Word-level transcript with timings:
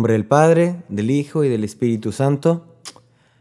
Nombre 0.00 0.14
del 0.14 0.24
Padre, 0.24 0.76
del 0.88 1.10
Hijo 1.10 1.44
y 1.44 1.50
del 1.50 1.62
Espíritu 1.62 2.10
Santo. 2.10 2.64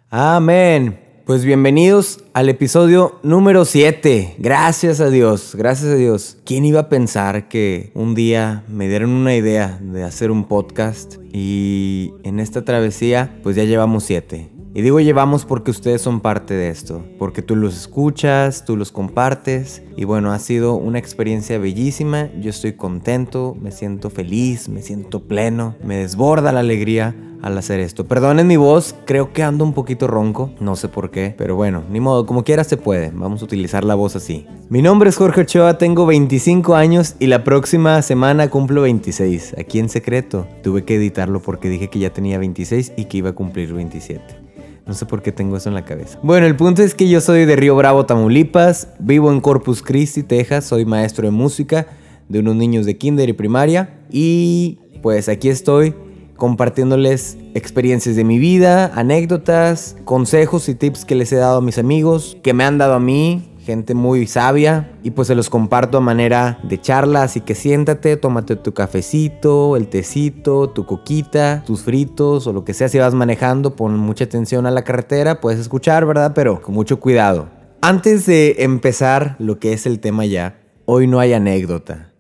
Amén. 0.10 1.00
Pues 1.26 1.46
bienvenidos 1.46 2.22
al 2.34 2.50
episodio 2.50 3.18
número 3.24 3.64
7. 3.64 4.36
Gracias 4.40 5.00
a 5.00 5.10
Dios, 5.10 5.56
gracias 5.56 5.94
a 5.94 5.96
Dios. 5.96 6.38
¿Quién 6.44 6.66
iba 6.66 6.82
a 6.82 6.90
pensar 6.90 7.48
que 7.48 7.92
un 7.94 8.14
día 8.14 8.66
me 8.68 8.90
dieron 8.90 9.12
una 9.12 9.38
idea 9.38 9.80
de 9.82 10.04
hacer 10.04 10.32
un 10.32 10.50
podcast 10.50 11.16
y 11.32 12.12
en 12.24 12.42
esta 12.42 12.66
travesía 12.66 13.40
pues 13.42 13.56
ya 13.56 13.64
llevamos 13.64 14.04
7? 14.04 14.59
Y 14.74 14.84
digo 14.84 15.00
llevamos 15.00 15.46
porque 15.46 15.72
ustedes 15.72 16.02
son 16.02 16.20
parte 16.20 16.54
de 16.54 16.70
esto, 16.70 17.04
porque 17.18 17.42
tú 17.42 17.56
los 17.56 17.76
escuchas, 17.76 18.66
tú 18.66 18.78
los 18.78 18.92
compartes 18.92 19.82
y 19.98 20.04
bueno, 20.04 20.32
ha 20.32 20.38
sido 20.38 20.76
una 20.76 21.00
experiencia 21.00 21.58
bellísima, 21.58 22.30
yo 22.40 22.52
estoy 22.52 22.74
contento, 22.74 23.58
me 23.60 23.72
siento 23.72 24.12
feliz, 24.12 24.70
me 24.70 24.84
siento 24.84 25.22
pleno, 25.22 25.76
me 25.84 25.98
desborda 25.98 26.52
la 26.52 26.60
alegría 26.60 27.16
al 27.42 27.58
hacer 27.58 27.80
esto. 27.80 28.06
Perdonen 28.06 28.46
mi 28.46 28.58
voz, 28.58 28.96
creo 29.06 29.34
que 29.34 29.42
ando 29.42 29.64
un 29.64 29.74
poquito 29.74 30.08
ronco, 30.08 30.52
no 30.60 30.76
sé 30.76 30.88
por 30.88 31.10
qué, 31.10 31.34
pero 31.36 31.56
bueno, 31.56 31.84
ni 31.90 32.00
modo, 32.00 32.28
como 32.28 32.44
quiera 32.44 32.64
se 32.64 32.78
puede, 32.78 33.12
vamos 33.12 33.42
a 33.42 33.46
utilizar 33.46 33.84
la 33.84 33.96
voz 33.96 34.16
así. 34.16 34.46
Mi 34.70 34.84
nombre 34.84 35.10
es 35.10 35.18
Jorge 35.18 35.42
Ochoa, 35.42 35.80
tengo 35.80 36.06
25 36.06 36.76
años 36.76 37.16
y 37.18 37.26
la 37.26 37.44
próxima 37.44 38.02
semana 38.04 38.50
cumplo 38.50 38.84
26, 38.84 39.56
aquí 39.58 39.80
en 39.80 39.90
secreto. 39.90 40.46
Tuve 40.62 40.84
que 40.84 40.96
editarlo 40.96 41.42
porque 41.42 41.70
dije 41.70 41.90
que 41.90 42.00
ya 42.00 42.14
tenía 42.14 42.38
26 42.38 42.94
y 42.98 43.06
que 43.06 43.18
iba 43.18 43.32
a 43.32 43.34
cumplir 43.34 43.74
27. 43.74 44.49
No 44.90 44.96
sé 44.96 45.06
por 45.06 45.22
qué 45.22 45.32
tengo 45.32 45.56
eso 45.56 45.70
en 45.70 45.76
la 45.76 45.86
cabeza. 45.86 46.18
Bueno, 46.24 46.48
el 46.48 46.56
punto 46.56 46.82
es 46.82 46.96
que 46.96 47.08
yo 47.08 47.22
soy 47.22 47.46
de 47.46 47.56
Río 47.56 47.76
Bravo, 47.76 48.08
Tamaulipas. 48.08 48.88
Vivo 48.98 49.32
en 49.32 49.40
Corpus 49.40 49.84
Christi, 49.84 50.24
Texas. 50.24 50.66
Soy 50.66 50.84
maestro 50.84 51.26
de 51.28 51.32
música 51.32 51.86
de 52.28 52.40
unos 52.40 52.56
niños 52.56 52.88
de 52.88 52.98
kinder 52.98 53.30
y 53.30 53.34
primaria. 53.34 54.00
Y 54.10 54.80
pues 55.04 55.30
aquí 55.30 55.50
estoy 55.50 55.94
compartiéndoles 56.38 57.38
experiencias 57.54 58.16
de 58.16 58.24
mi 58.24 58.40
vida, 58.40 58.92
anécdotas, 58.96 59.96
consejos 60.06 60.68
y 60.70 60.74
tips 60.74 61.06
que 61.06 61.14
les 61.14 61.32
he 61.34 61.36
dado 61.36 61.60
a 61.60 61.62
mis 61.62 61.78
amigos, 61.78 62.38
que 62.42 62.56
me 62.56 62.64
han 62.64 62.80
dado 62.80 62.96
a 62.96 63.00
mí 63.00 63.59
gente 63.70 63.94
muy 63.94 64.26
sabia 64.26 64.90
y 65.04 65.12
pues 65.12 65.28
se 65.28 65.36
los 65.36 65.52
comparto 65.52 66.00
a 66.00 66.02
manera 66.02 66.58
de 66.64 66.82
charla, 66.82 67.22
así 67.22 67.42
que 67.42 67.54
siéntate, 67.54 68.18
tómate 68.18 68.56
tu 68.56 68.74
cafecito, 68.74 69.78
el 69.78 69.90
tecito, 69.90 70.72
tu 70.72 70.88
coquita, 70.88 71.64
tus 71.68 71.84
fritos 71.84 72.48
o 72.48 72.54
lo 72.54 72.66
que 72.66 72.74
sea 72.74 72.90
si 72.90 72.98
vas 72.98 73.14
manejando, 73.14 73.76
pon 73.76 73.96
mucha 73.96 74.24
atención 74.24 74.66
a 74.66 74.72
la 74.72 74.84
carretera, 74.84 75.40
puedes 75.40 75.60
escuchar, 75.60 76.08
¿verdad? 76.08 76.32
Pero 76.34 76.64
con 76.64 76.74
mucho 76.74 77.00
cuidado. 77.00 77.48
Antes 77.82 78.26
de 78.26 78.56
empezar 78.58 79.36
lo 79.38 79.60
que 79.60 79.74
es 79.74 79.86
el 79.86 80.00
tema 80.00 80.26
ya, 80.26 80.60
hoy 80.86 81.06
no 81.06 81.20
hay 81.20 81.34
anécdota, 81.34 82.12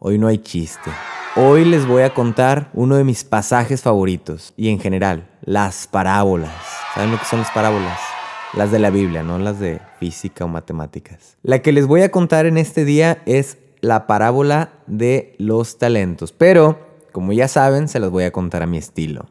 hoy 0.00 0.18
no 0.18 0.26
hay 0.26 0.38
chiste. 0.38 0.90
Hoy 1.36 1.64
les 1.64 1.86
voy 1.86 2.02
a 2.02 2.12
contar 2.12 2.70
uno 2.74 2.96
de 2.96 3.04
mis 3.04 3.22
pasajes 3.22 3.80
favoritos 3.80 4.54
y 4.56 4.70
en 4.70 4.80
general, 4.80 5.28
las 5.42 5.86
parábolas. 5.86 6.50
¿Saben 6.94 7.12
lo 7.12 7.18
que 7.18 7.26
son 7.26 7.38
las 7.38 7.50
parábolas? 7.52 8.15
Las 8.54 8.70
de 8.70 8.78
la 8.78 8.90
Biblia, 8.90 9.22
no 9.22 9.38
las 9.38 9.60
de 9.60 9.80
física 9.98 10.44
o 10.44 10.48
matemáticas. 10.48 11.36
La 11.42 11.60
que 11.60 11.72
les 11.72 11.86
voy 11.86 12.02
a 12.02 12.10
contar 12.10 12.46
en 12.46 12.58
este 12.58 12.84
día 12.84 13.22
es 13.26 13.58
la 13.80 14.06
parábola 14.06 14.70
de 14.86 15.34
los 15.38 15.78
talentos, 15.78 16.32
pero 16.32 16.78
como 17.12 17.32
ya 17.32 17.48
saben, 17.48 17.88
se 17.88 17.98
las 17.98 18.10
voy 18.10 18.24
a 18.24 18.30
contar 18.30 18.62
a 18.62 18.66
mi 18.66 18.76
estilo. 18.76 19.26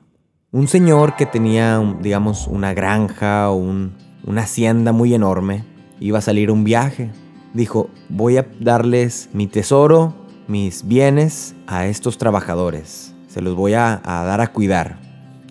Un 0.51 0.67
señor 0.67 1.15
que 1.15 1.25
tenía, 1.25 1.79
digamos, 2.01 2.47
una 2.47 2.73
granja 2.73 3.51
o 3.51 3.55
una 3.55 4.41
hacienda 4.41 4.91
muy 4.91 5.13
enorme, 5.13 5.65
iba 5.99 6.17
a 6.17 6.21
salir 6.21 6.49
un 6.49 6.63
viaje. 6.63 7.11
Dijo, 7.53 7.89
voy 8.09 8.37
a 8.37 8.47
darles 8.59 9.29
mi 9.33 9.47
tesoro, 9.47 10.13
mis 10.47 10.87
bienes 10.87 11.55
a 11.67 11.85
estos 11.87 12.17
trabajadores. 12.17 13.13
Se 13.27 13.41
los 13.41 13.55
voy 13.55 13.73
a, 13.73 14.01
a 14.03 14.23
dar 14.23 14.41
a 14.41 14.51
cuidar. 14.51 14.97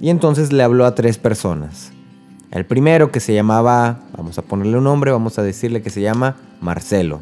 Y 0.01 0.11
entonces 0.11 0.53
le 0.53 0.63
habló 0.63 0.87
a 0.87 0.95
tres 0.95 1.19
personas. 1.19 1.94
El 2.55 2.65
primero 2.65 3.11
que 3.11 3.19
se 3.19 3.35
llamaba, 3.35 3.99
vamos 4.17 4.39
a 4.39 4.43
ponerle 4.43 4.79
un 4.79 4.85
nombre, 4.85 5.11
vamos 5.11 5.41
a 5.41 5.43
decirle 5.43 5.83
que 5.83 5.91
se 5.91 6.01
llama 6.01 6.37
Marcelo. 6.61 7.19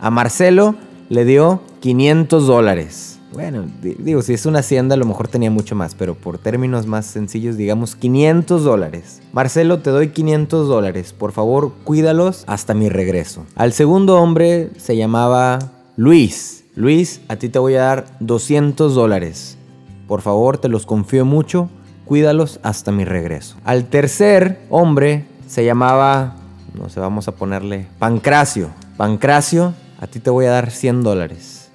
A 0.00 0.12
Marcelo 0.12 0.76
le 1.08 1.24
dio 1.24 1.60
500 1.80 2.46
dólares. 2.46 3.18
Bueno, 3.32 3.64
digo, 3.82 4.22
si 4.22 4.32
es 4.32 4.46
una 4.46 4.60
hacienda 4.60 4.94
a 4.94 4.96
lo 4.96 5.04
mejor 5.04 5.26
tenía 5.26 5.50
mucho 5.50 5.74
más, 5.74 5.96
pero 5.96 6.14
por 6.14 6.38
términos 6.38 6.86
más 6.86 7.04
sencillos 7.04 7.56
digamos 7.56 7.96
500 7.96 8.62
dólares. 8.62 9.22
Marcelo, 9.32 9.80
te 9.80 9.90
doy 9.90 10.10
500 10.10 10.68
dólares. 10.68 11.12
Por 11.12 11.32
favor, 11.32 11.72
cuídalos 11.82 12.44
hasta 12.46 12.72
mi 12.72 12.88
regreso. 12.88 13.44
Al 13.56 13.72
segundo 13.72 14.22
hombre 14.22 14.70
se 14.76 14.96
llamaba 14.96 15.58
Luis. 15.96 16.64
Luis, 16.76 17.22
a 17.26 17.34
ti 17.34 17.48
te 17.48 17.58
voy 17.58 17.74
a 17.74 17.82
dar 17.82 18.06
200 18.20 18.94
dólares. 18.94 19.58
Por 20.06 20.22
favor, 20.22 20.58
te 20.58 20.68
los 20.68 20.86
confío 20.86 21.24
mucho 21.24 21.68
cuídalos 22.06 22.60
hasta 22.62 22.92
mi 22.92 23.04
regreso. 23.04 23.56
Al 23.64 23.84
tercer 23.84 24.60
hombre 24.70 25.26
se 25.46 25.64
llamaba, 25.64 26.36
no 26.74 26.88
sé, 26.88 27.00
vamos 27.00 27.28
a 27.28 27.32
ponerle 27.32 27.86
Pancracio. 27.98 28.70
Pancracio, 28.96 29.74
a 30.00 30.06
ti 30.06 30.20
te 30.20 30.30
voy 30.30 30.46
a 30.46 30.52
dar 30.52 30.70
100 30.70 31.02
dólares. 31.02 31.68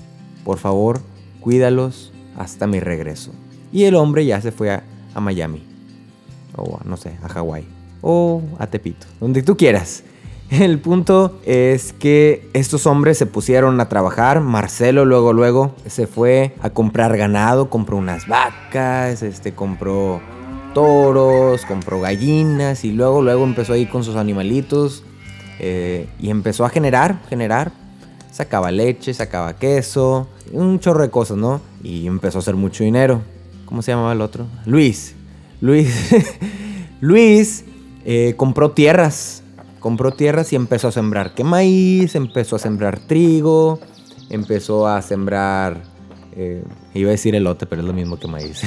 Por 0.44 0.58
favor, 0.58 1.02
cuídalos 1.40 2.12
hasta 2.38 2.66
mi 2.66 2.80
regreso. 2.80 3.31
Y 3.72 3.84
el 3.84 3.96
hombre 3.96 4.25
ya 4.25 4.42
se 4.42 4.52
fue 4.52 4.72
a, 4.72 4.84
Miami. 5.19 5.64
O 6.56 6.80
no 6.84 6.98
sé, 6.98 7.18
a 7.22 7.30
Hawái. 7.30 7.68
O 8.02 8.42
a 8.58 8.68
Tepito. 8.68 9.06
Donde 9.19 9.44
tú 9.44 9.56
quieras. 9.56 10.03
El 10.59 10.79
punto 10.79 11.39
es 11.45 11.94
que 11.94 12.50
estos 12.51 12.85
hombres 12.85 13.17
se 13.17 13.25
pusieron 13.25 13.79
a 13.79 13.88
trabajar. 13.88 14.41
Marcelo 14.41 15.06
luego, 15.06 15.31
luego 15.31 15.73
se 15.85 16.07
fue 16.07 16.56
a 16.62 16.72
comprar 16.72 17.16
ganado, 17.16 17.69
compró 17.69 17.95
unas 17.95 18.28
vacas, 18.28 19.23
este, 19.23 19.53
compró 19.53 20.19
toros, 20.73 21.66
compró 21.66 22.01
gallinas 22.01 22.84
y 22.84 22.91
luego, 22.91 23.22
luego 23.22 23.45
empezó 23.45 23.73
a 23.73 23.78
ir 23.78 23.88
con 23.89 24.03
sus 24.03 24.17
animalitos 24.17 25.06
eh, 25.59 26.09
y 26.19 26.29
empezó 26.29 26.66
a 26.66 26.69
generar, 26.69 27.22
generar. 27.29 27.72
Sacaba 28.29 28.72
leche, 28.72 29.13
sacaba 29.13 29.57
queso, 29.57 30.28
un 30.51 30.81
chorro 30.81 31.01
de 31.01 31.09
cosas, 31.09 31.38
¿no? 31.38 31.62
Y 31.81 32.07
empezó 32.07 32.39
a 32.39 32.41
hacer 32.41 32.56
mucho 32.56 32.83
dinero. 32.83 33.22
¿Cómo 33.66 33.81
se 33.81 33.91
llamaba 33.94 34.12
el 34.12 34.19
otro? 34.19 34.47
Luis. 34.66 35.16
Luis. 35.62 36.13
Luis 37.00 37.63
eh, 38.03 38.33
compró 38.35 38.72
tierras 38.72 39.41
compró 39.81 40.12
tierras 40.12 40.53
y 40.53 40.56
empezó 40.56 40.88
a 40.88 40.92
sembrar 40.94 41.34
que 41.34 41.44
maíz, 41.44 42.16
empezó 42.16 42.56
a 42.56 42.59
sembrar 42.59 43.00
trigo, 43.00 43.80
empezó 44.30 44.88
a 44.88 45.02
sembrar, 45.02 45.81
eh, 46.34 46.64
iba 46.94 47.09
a 47.09 47.12
decir 47.12 47.36
elote, 47.36 47.66
pero 47.66 47.81
es 47.81 47.88
lo 47.88 47.94
mismo 47.94 48.18
que 48.18 48.28
maíz. 48.28 48.62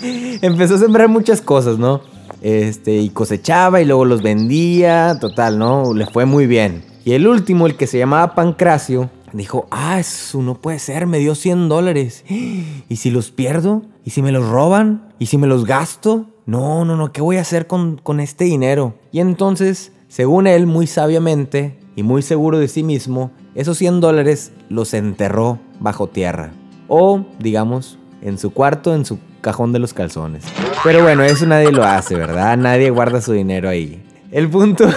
empezó 0.42 0.74
a 0.74 0.78
sembrar 0.78 1.08
muchas 1.08 1.40
cosas, 1.40 1.78
¿no? 1.78 2.00
Este, 2.40 2.96
y 2.96 3.10
cosechaba 3.10 3.80
y 3.80 3.84
luego 3.84 4.06
los 4.06 4.22
vendía, 4.22 5.18
total, 5.20 5.58
¿no? 5.58 5.94
Le 5.94 6.06
fue 6.06 6.24
muy 6.24 6.46
bien. 6.46 6.82
Y 7.04 7.12
el 7.12 7.28
último, 7.28 7.66
el 7.66 7.76
que 7.76 7.86
se 7.86 7.98
llamaba 7.98 8.34
Pancracio, 8.34 9.10
dijo, 9.34 9.66
ah, 9.70 10.00
eso 10.00 10.40
no 10.42 10.54
puede 10.54 10.78
ser, 10.78 11.06
me 11.06 11.18
dio 11.18 11.34
100 11.34 11.68
dólares. 11.68 12.24
¿Y 12.88 12.96
si 12.96 13.10
los 13.10 13.30
pierdo? 13.30 13.82
¿Y 14.04 14.10
si 14.10 14.22
me 14.22 14.32
los 14.32 14.48
roban? 14.48 15.12
¿Y 15.18 15.26
si 15.26 15.36
me 15.36 15.46
los 15.46 15.66
gasto? 15.66 16.26
No, 16.46 16.84
no, 16.84 16.96
no, 16.96 17.12
¿qué 17.12 17.20
voy 17.20 17.36
a 17.36 17.42
hacer 17.42 17.66
con, 17.66 17.98
con 17.98 18.20
este 18.20 18.44
dinero? 18.44 18.94
Y 19.12 19.20
entonces 19.20 19.92
según 20.14 20.46
él, 20.46 20.66
muy 20.66 20.86
sabiamente 20.86 21.76
y 21.96 22.04
muy 22.04 22.22
seguro 22.22 22.60
de 22.60 22.68
sí 22.68 22.84
mismo, 22.84 23.32
esos 23.56 23.78
100 23.78 24.00
dólares 24.00 24.52
los 24.68 24.94
enterró 24.94 25.58
bajo 25.80 26.06
tierra. 26.06 26.52
O, 26.86 27.26
digamos, 27.40 27.98
en 28.22 28.38
su 28.38 28.52
cuarto, 28.52 28.94
en 28.94 29.04
su 29.04 29.18
cajón 29.40 29.72
de 29.72 29.80
los 29.80 29.92
calzones. 29.92 30.44
Pero 30.84 31.02
bueno, 31.02 31.24
eso 31.24 31.46
nadie 31.46 31.72
lo 31.72 31.82
hace, 31.82 32.14
¿verdad? 32.14 32.56
Nadie 32.56 32.90
guarda 32.90 33.20
su 33.20 33.32
dinero 33.32 33.68
ahí. 33.68 34.04
El 34.30 34.48
punto, 34.48 34.88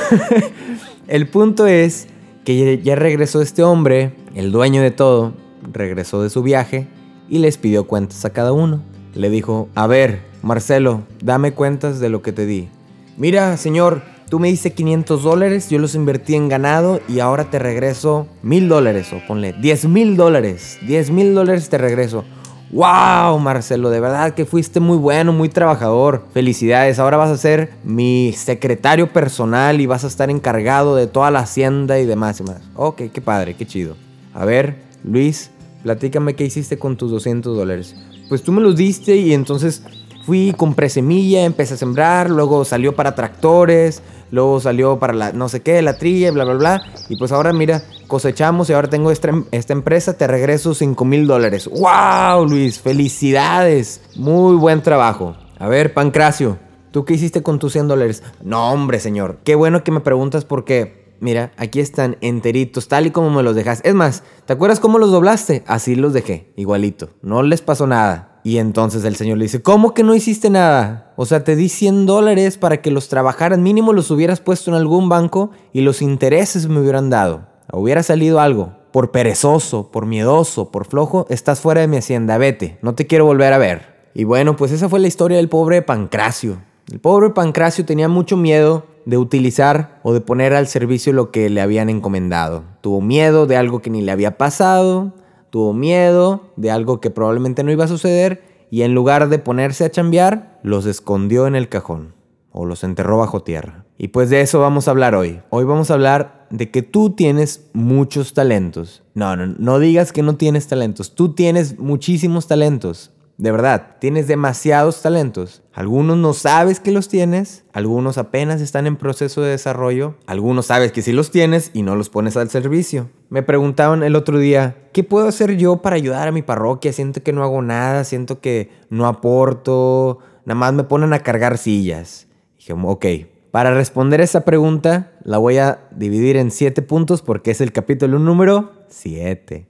el 1.07 1.27
punto 1.27 1.65
es 1.65 2.07
que 2.45 2.79
ya 2.83 2.95
regresó 2.95 3.41
este 3.41 3.63
hombre, 3.63 4.13
el 4.35 4.51
dueño 4.51 4.83
de 4.83 4.91
todo, 4.91 5.33
regresó 5.73 6.21
de 6.21 6.29
su 6.29 6.43
viaje 6.43 6.89
y 7.27 7.39
les 7.39 7.57
pidió 7.57 7.87
cuentas 7.87 8.23
a 8.23 8.33
cada 8.33 8.51
uno. 8.51 8.83
Le 9.15 9.31
dijo, 9.31 9.67
a 9.73 9.87
ver, 9.87 10.21
Marcelo, 10.43 11.01
dame 11.23 11.55
cuentas 11.55 11.99
de 11.99 12.09
lo 12.09 12.21
que 12.21 12.33
te 12.33 12.45
di. 12.45 12.69
Mira, 13.17 13.57
señor, 13.57 14.03
Tú 14.29 14.39
me 14.39 14.49
diste 14.49 14.73
500 14.73 15.23
dólares, 15.23 15.69
yo 15.69 15.79
los 15.79 15.95
invertí 15.95 16.35
en 16.35 16.49
ganado 16.49 16.99
y 17.07 17.21
ahora 17.21 17.49
te 17.49 17.59
regreso 17.59 18.27
mil 18.43 18.67
dólares 18.67 19.13
o 19.13 19.25
ponle 19.25 19.53
10 19.53 19.87
mil 19.87 20.17
dólares. 20.17 20.79
10 20.85 21.11
mil 21.11 21.33
dólares 21.33 21.69
te 21.69 21.77
regreso. 21.77 22.25
¡Wow, 22.71 23.39
Marcelo! 23.39 23.89
De 23.89 24.01
verdad 24.01 24.33
que 24.33 24.43
fuiste 24.43 24.81
muy 24.81 24.97
bueno, 24.97 25.31
muy 25.31 25.47
trabajador. 25.47 26.25
Felicidades. 26.33 26.99
Ahora 26.99 27.15
vas 27.15 27.29
a 27.29 27.37
ser 27.37 27.71
mi 27.85 28.33
secretario 28.33 29.13
personal 29.13 29.79
y 29.79 29.85
vas 29.85 30.03
a 30.03 30.07
estar 30.07 30.29
encargado 30.29 30.97
de 30.97 31.07
toda 31.07 31.31
la 31.31 31.39
hacienda 31.39 31.97
y 31.97 32.05
demás 32.05 32.41
y 32.41 32.43
más. 32.43 32.59
Ok, 32.75 33.03
qué 33.13 33.21
padre, 33.21 33.55
qué 33.55 33.65
chido. 33.65 33.95
A 34.33 34.43
ver, 34.43 34.75
Luis, 35.05 35.51
platícame 35.83 36.35
qué 36.35 36.43
hiciste 36.43 36.77
con 36.77 36.97
tus 36.97 37.11
200 37.11 37.55
dólares. 37.55 37.95
Pues 38.27 38.43
tú 38.43 38.51
me 38.51 38.59
los 38.59 38.75
diste 38.75 39.15
y 39.15 39.33
entonces 39.33 39.83
Fui, 40.27 40.53
compré 40.57 40.89
semilla, 40.89 41.45
empecé 41.45 41.75
a 41.75 41.77
sembrar, 41.77 42.29
luego 42.29 42.65
salió 42.65 42.97
para 42.97 43.15
tractores, 43.15 44.03
luego 44.29 44.59
salió 44.59 44.99
para 44.99 45.13
la 45.13 45.31
no 45.31 45.47
sé 45.47 45.61
qué, 45.61 45.81
la 45.81 45.97
trilla, 45.97 46.31
bla, 46.31 46.43
bla, 46.43 46.55
bla. 46.55 46.81
Y 47.07 47.15
pues 47.15 47.31
ahora 47.31 47.53
mira, 47.53 47.81
cosechamos 48.07 48.69
y 48.69 48.73
ahora 48.73 48.89
tengo 48.89 49.09
esta, 49.09 49.31
esta 49.51 49.71
empresa, 49.71 50.17
te 50.17 50.27
regreso 50.27 50.73
5 50.73 51.05
mil 51.05 51.27
dólares. 51.27 51.69
¡Wow, 51.69 52.45
Luis! 52.45 52.77
¡Felicidades! 52.81 54.01
Muy 54.17 54.57
buen 54.57 54.81
trabajo. 54.81 55.37
A 55.59 55.69
ver, 55.69 55.93
Pancracio, 55.93 56.59
¿tú 56.91 57.05
qué 57.05 57.13
hiciste 57.13 57.41
con 57.41 57.57
tus 57.57 57.71
100 57.71 57.87
dólares? 57.87 58.21
No, 58.43 58.69
hombre, 58.69 58.99
señor. 58.99 59.37
Qué 59.45 59.55
bueno 59.55 59.85
que 59.85 59.91
me 59.91 60.01
preguntas 60.01 60.43
porque, 60.43 61.15
mira, 61.21 61.53
aquí 61.55 61.79
están 61.79 62.17
enteritos, 62.19 62.89
tal 62.89 63.05
y 63.05 63.11
como 63.11 63.29
me 63.29 63.43
los 63.43 63.55
dejaste. 63.55 63.87
Es 63.87 63.95
más, 63.95 64.23
¿te 64.45 64.51
acuerdas 64.51 64.81
cómo 64.81 64.99
los 64.99 65.09
doblaste? 65.09 65.63
Así 65.67 65.95
los 65.95 66.11
dejé, 66.11 66.51
igualito. 66.57 67.11
No 67.21 67.43
les 67.43 67.61
pasó 67.61 67.87
nada. 67.87 68.26
Y 68.43 68.57
entonces 68.57 69.03
el 69.03 69.15
señor 69.15 69.37
le 69.37 69.45
dice, 69.45 69.61
¿cómo 69.61 69.93
que 69.93 70.03
no 70.03 70.15
hiciste 70.15 70.49
nada? 70.49 71.11
O 71.17 71.25
sea, 71.25 71.43
te 71.43 71.55
di 71.55 71.69
100 71.69 72.05
dólares 72.05 72.57
para 72.57 72.81
que 72.81 72.91
los 72.91 73.09
trabajaras, 73.09 73.59
mínimo 73.59 73.93
los 73.93 74.11
hubieras 74.11 74.39
puesto 74.39 74.71
en 74.71 74.77
algún 74.77 75.09
banco 75.09 75.51
y 75.73 75.81
los 75.81 76.01
intereses 76.01 76.67
me 76.67 76.79
hubieran 76.79 77.09
dado. 77.09 77.47
Hubiera 77.71 78.03
salido 78.03 78.39
algo. 78.39 78.73
Por 78.91 79.11
perezoso, 79.11 79.91
por 79.91 80.05
miedoso, 80.05 80.71
por 80.71 80.85
flojo, 80.85 81.25
estás 81.29 81.59
fuera 81.59 81.81
de 81.81 81.87
mi 81.87 81.97
hacienda, 81.97 82.37
vete, 82.37 82.79
no 82.81 82.95
te 82.95 83.05
quiero 83.05 83.25
volver 83.25 83.53
a 83.53 83.57
ver. 83.57 83.97
Y 84.13 84.23
bueno, 84.23 84.55
pues 84.55 84.71
esa 84.71 84.89
fue 84.89 84.99
la 84.99 85.07
historia 85.07 85.37
del 85.37 85.49
pobre 85.49 85.81
Pancracio. 85.81 86.57
El 86.91 86.99
pobre 86.99 87.31
Pancracio 87.31 87.85
tenía 87.85 88.07
mucho 88.07 88.37
miedo 88.37 88.85
de 89.05 89.17
utilizar 89.17 89.99
o 90.03 90.13
de 90.13 90.21
poner 90.21 90.53
al 90.53 90.67
servicio 90.67 91.13
lo 91.13 91.31
que 91.31 91.49
le 91.49 91.61
habían 91.61 91.89
encomendado. 91.89 92.63
Tuvo 92.81 93.01
miedo 93.01 93.45
de 93.45 93.57
algo 93.57 93.81
que 93.81 93.89
ni 93.89 94.01
le 94.01 94.11
había 94.11 94.37
pasado, 94.37 95.13
tuvo 95.57 95.73
miedo 95.73 96.51
de 96.55 96.69
algo 96.69 97.01
que 97.01 97.09
probablemente 97.09 97.63
no 97.63 97.71
iba 97.71 97.85
a 97.85 97.87
suceder 97.87 98.43
y 98.69 98.83
en 98.83 98.93
lugar 98.93 99.27
de 99.27 99.39
ponerse 99.39 99.85
a 99.85 99.89
chambear, 99.89 100.59
los 100.61 100.85
escondió 100.85 101.47
en 101.47 101.55
el 101.55 101.67
cajón 101.67 102.13
o 102.51 102.67
los 102.67 102.83
enterró 102.83 103.17
bajo 103.17 103.41
tierra. 103.41 103.83
Y 103.97 104.09
pues 104.09 104.29
de 104.29 104.41
eso 104.41 104.59
vamos 104.59 104.87
a 104.87 104.91
hablar 104.91 105.15
hoy. 105.15 105.41
Hoy 105.49 105.65
vamos 105.65 105.89
a 105.89 105.95
hablar 105.95 106.45
de 106.51 106.69
que 106.69 106.83
tú 106.83 107.09
tienes 107.09 107.71
muchos 107.73 108.35
talentos. 108.35 109.01
No, 109.15 109.35
no, 109.35 109.47
no 109.47 109.79
digas 109.79 110.11
que 110.11 110.21
no 110.21 110.35
tienes 110.35 110.67
talentos. 110.67 111.15
Tú 111.15 111.33
tienes 111.33 111.79
muchísimos 111.79 112.45
talentos. 112.45 113.09
De 113.37 113.51
verdad, 113.51 113.95
tienes 113.99 114.27
demasiados 114.27 115.01
talentos. 115.01 115.63
Algunos 115.73 116.17
no 116.17 116.33
sabes 116.33 116.79
que 116.79 116.91
los 116.91 117.07
tienes, 117.07 117.63
algunos 117.73 118.19
apenas 118.19 118.61
están 118.61 118.85
en 118.85 118.95
proceso 118.95 119.41
de 119.41 119.49
desarrollo, 119.49 120.17
algunos 120.27 120.67
sabes 120.67 120.91
que 120.91 121.01
sí 121.01 121.13
los 121.13 121.31
tienes 121.31 121.71
y 121.73 121.81
no 121.81 121.95
los 121.95 122.09
pones 122.09 122.37
al 122.37 122.51
servicio. 122.51 123.09
Me 123.29 123.43
preguntaban 123.43 124.03
el 124.03 124.15
otro 124.15 124.39
día, 124.39 124.89
¿qué 124.93 125.03
puedo 125.03 125.27
hacer 125.27 125.57
yo 125.57 125.81
para 125.81 125.95
ayudar 125.97 126.27
a 126.27 126.31
mi 126.31 126.41
parroquia? 126.41 126.93
Siento 126.93 127.21
que 127.21 127.33
no 127.33 127.43
hago 127.43 127.61
nada, 127.61 128.03
siento 128.03 128.39
que 128.39 128.69
no 128.89 129.05
aporto, 129.05 130.19
nada 130.45 130.57
más 130.57 130.73
me 130.73 130.83
ponen 130.85 131.13
a 131.13 131.19
cargar 131.19 131.57
sillas. 131.57 132.27
dije, 132.57 132.73
ok, 132.73 133.05
para 133.51 133.73
responder 133.73 134.21
esa 134.21 134.45
pregunta 134.45 135.11
la 135.23 135.37
voy 135.39 135.57
a 135.57 135.87
dividir 135.91 136.37
en 136.37 136.51
siete 136.51 136.81
puntos 136.81 137.21
porque 137.21 137.51
es 137.51 137.59
el 137.59 137.71
capítulo 137.71 138.17
número 138.19 138.71
7. 138.89 139.67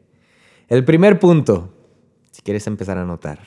El 0.68 0.86
primer 0.86 1.20
punto, 1.20 1.74
si 2.32 2.42
quieres 2.42 2.68
empezar 2.68 2.98
a 2.98 3.04
anotar. 3.04 3.40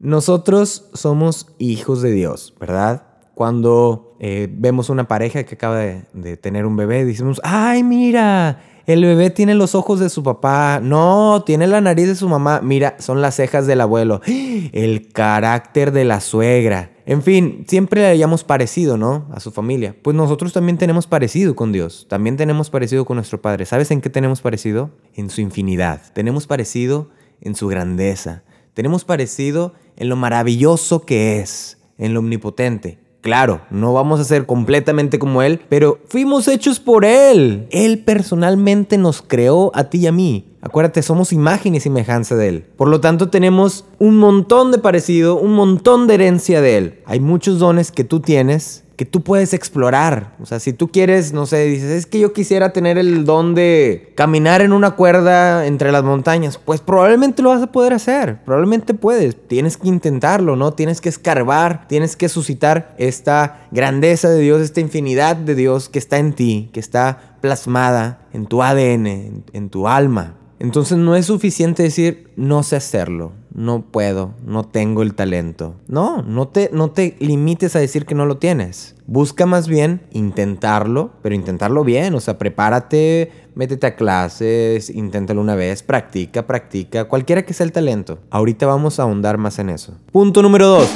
Nosotros 0.00 0.88
somos 0.94 1.54
hijos 1.58 2.02
de 2.02 2.12
Dios, 2.12 2.54
¿verdad? 2.58 3.04
Cuando 3.34 4.16
eh, 4.20 4.48
vemos 4.50 4.90
una 4.90 5.06
pareja 5.06 5.44
que 5.44 5.56
acaba 5.56 5.78
de, 5.78 6.36
tener 6.36 6.66
un 6.66 6.76
bebé, 6.76 7.04
decimos, 7.04 7.40
ay, 7.44 7.82
mira, 7.82 8.62
el 8.88 9.04
bebé 9.04 9.28
tiene 9.28 9.54
los 9.54 9.74
ojos 9.74 10.00
de 10.00 10.08
su 10.08 10.22
papá, 10.22 10.80
no, 10.82 11.42
tiene 11.44 11.66
la 11.66 11.82
nariz 11.82 12.06
de 12.06 12.14
su 12.14 12.26
mamá, 12.26 12.62
mira, 12.62 12.96
son 13.00 13.20
las 13.20 13.34
cejas 13.34 13.66
del 13.66 13.82
abuelo, 13.82 14.22
el 14.72 15.08
carácter 15.12 15.92
de 15.92 16.06
la 16.06 16.22
suegra. 16.22 16.92
En 17.04 17.22
fin, 17.22 17.66
siempre 17.68 18.00
le 18.00 18.06
hayamos 18.06 18.44
parecido, 18.44 18.96
¿no? 18.96 19.26
A 19.30 19.40
su 19.40 19.50
familia. 19.50 19.94
Pues 20.00 20.16
nosotros 20.16 20.54
también 20.54 20.78
tenemos 20.78 21.06
parecido 21.06 21.54
con 21.54 21.70
Dios, 21.70 22.06
también 22.08 22.38
tenemos 22.38 22.70
parecido 22.70 23.04
con 23.04 23.16
nuestro 23.16 23.42
Padre. 23.42 23.66
¿Sabes 23.66 23.90
en 23.90 24.00
qué 24.00 24.08
tenemos 24.08 24.40
parecido? 24.40 24.90
En 25.12 25.28
su 25.28 25.42
infinidad. 25.42 26.00
Tenemos 26.14 26.46
parecido 26.46 27.10
en 27.42 27.56
su 27.56 27.68
grandeza. 27.68 28.42
Tenemos 28.72 29.04
parecido 29.04 29.74
en 29.96 30.08
lo 30.08 30.16
maravilloso 30.16 31.04
que 31.04 31.40
es, 31.40 31.76
en 31.98 32.14
lo 32.14 32.20
omnipotente. 32.20 32.98
Claro, 33.28 33.60
no 33.70 33.92
vamos 33.92 34.20
a 34.20 34.24
ser 34.24 34.46
completamente 34.46 35.18
como 35.18 35.42
Él, 35.42 35.60
pero 35.68 35.98
fuimos 36.08 36.48
hechos 36.48 36.80
por 36.80 37.04
Él. 37.04 37.68
Él 37.70 37.98
personalmente 37.98 38.96
nos 38.96 39.20
creó 39.20 39.70
a 39.74 39.84
ti 39.90 39.98
y 39.98 40.06
a 40.06 40.12
mí. 40.12 40.46
Acuérdate, 40.62 41.02
somos 41.02 41.34
imagen 41.34 41.74
y 41.74 41.80
semejanza 41.80 42.36
de 42.36 42.48
Él. 42.48 42.66
Por 42.78 42.88
lo 42.88 43.02
tanto, 43.02 43.28
tenemos 43.28 43.84
un 43.98 44.16
montón 44.16 44.72
de 44.72 44.78
parecido, 44.78 45.38
un 45.38 45.52
montón 45.52 46.06
de 46.06 46.14
herencia 46.14 46.62
de 46.62 46.78
Él. 46.78 47.00
Hay 47.04 47.20
muchos 47.20 47.58
dones 47.58 47.92
que 47.92 48.02
tú 48.02 48.20
tienes 48.20 48.84
que 48.98 49.04
tú 49.04 49.22
puedes 49.22 49.54
explorar. 49.54 50.34
O 50.42 50.44
sea, 50.44 50.58
si 50.58 50.72
tú 50.72 50.88
quieres, 50.88 51.32
no 51.32 51.46
sé, 51.46 51.66
dices, 51.66 51.90
es 51.92 52.04
que 52.04 52.18
yo 52.18 52.32
quisiera 52.32 52.72
tener 52.72 52.98
el 52.98 53.24
don 53.24 53.54
de 53.54 54.12
caminar 54.16 54.60
en 54.60 54.72
una 54.72 54.96
cuerda 54.96 55.66
entre 55.66 55.92
las 55.92 56.02
montañas, 56.02 56.58
pues 56.58 56.80
probablemente 56.80 57.40
lo 57.40 57.50
vas 57.50 57.62
a 57.62 57.70
poder 57.70 57.92
hacer, 57.92 58.42
probablemente 58.44 58.94
puedes. 58.94 59.36
Tienes 59.46 59.76
que 59.76 59.86
intentarlo, 59.86 60.56
¿no? 60.56 60.72
Tienes 60.72 61.00
que 61.00 61.08
escarbar, 61.08 61.86
tienes 61.86 62.16
que 62.16 62.28
suscitar 62.28 62.96
esta 62.98 63.68
grandeza 63.70 64.30
de 64.30 64.40
Dios, 64.40 64.60
esta 64.60 64.80
infinidad 64.80 65.36
de 65.36 65.54
Dios 65.54 65.88
que 65.88 66.00
está 66.00 66.18
en 66.18 66.32
ti, 66.32 66.68
que 66.72 66.80
está 66.80 67.36
plasmada 67.40 68.26
en 68.32 68.46
tu 68.46 68.64
ADN, 68.64 69.44
en, 69.52 69.70
tu 69.70 69.86
alma. 69.86 70.34
Entonces 70.58 70.98
no 70.98 71.14
es 71.14 71.26
suficiente 71.26 71.84
decir, 71.84 72.32
no 72.34 72.64
sé 72.64 72.74
hacerlo, 72.74 73.30
no 73.54 73.82
puedo, 73.82 74.34
no 74.44 74.64
tengo 74.64 75.02
el 75.02 75.14
talento. 75.14 75.74
No, 75.88 76.22
no 76.22 76.48
te, 76.48 76.70
no 76.72 76.90
te 76.90 77.16
limites 77.18 77.74
a 77.76 77.78
decir 77.78 78.06
que 78.06 78.14
no 78.14 78.26
lo 78.26 78.38
tienes. 78.38 78.94
Busca 79.06 79.46
más 79.46 79.68
bien 79.68 80.02
intentarlo, 80.12 81.10
pero 81.22 81.34
intentarlo 81.34 81.84
bien, 81.84 82.14
o 82.14 82.20
sea, 82.20 82.38
prepárate, 82.38 83.32
métete 83.54 83.86
a 83.86 83.96
clases, 83.96 84.90
inténtalo 84.90 85.40
una 85.40 85.54
vez, 85.54 85.82
practica, 85.82 86.46
practica, 86.46 87.06
cualquiera 87.06 87.44
que 87.44 87.54
sea 87.54 87.64
el 87.64 87.72
talento. 87.72 88.18
Ahorita 88.30 88.66
vamos 88.66 89.00
a 89.00 89.04
ahondar 89.04 89.38
más 89.38 89.58
en 89.58 89.70
eso. 89.70 89.94
Punto 90.12 90.42
número 90.42 90.68
dos. 90.68 90.90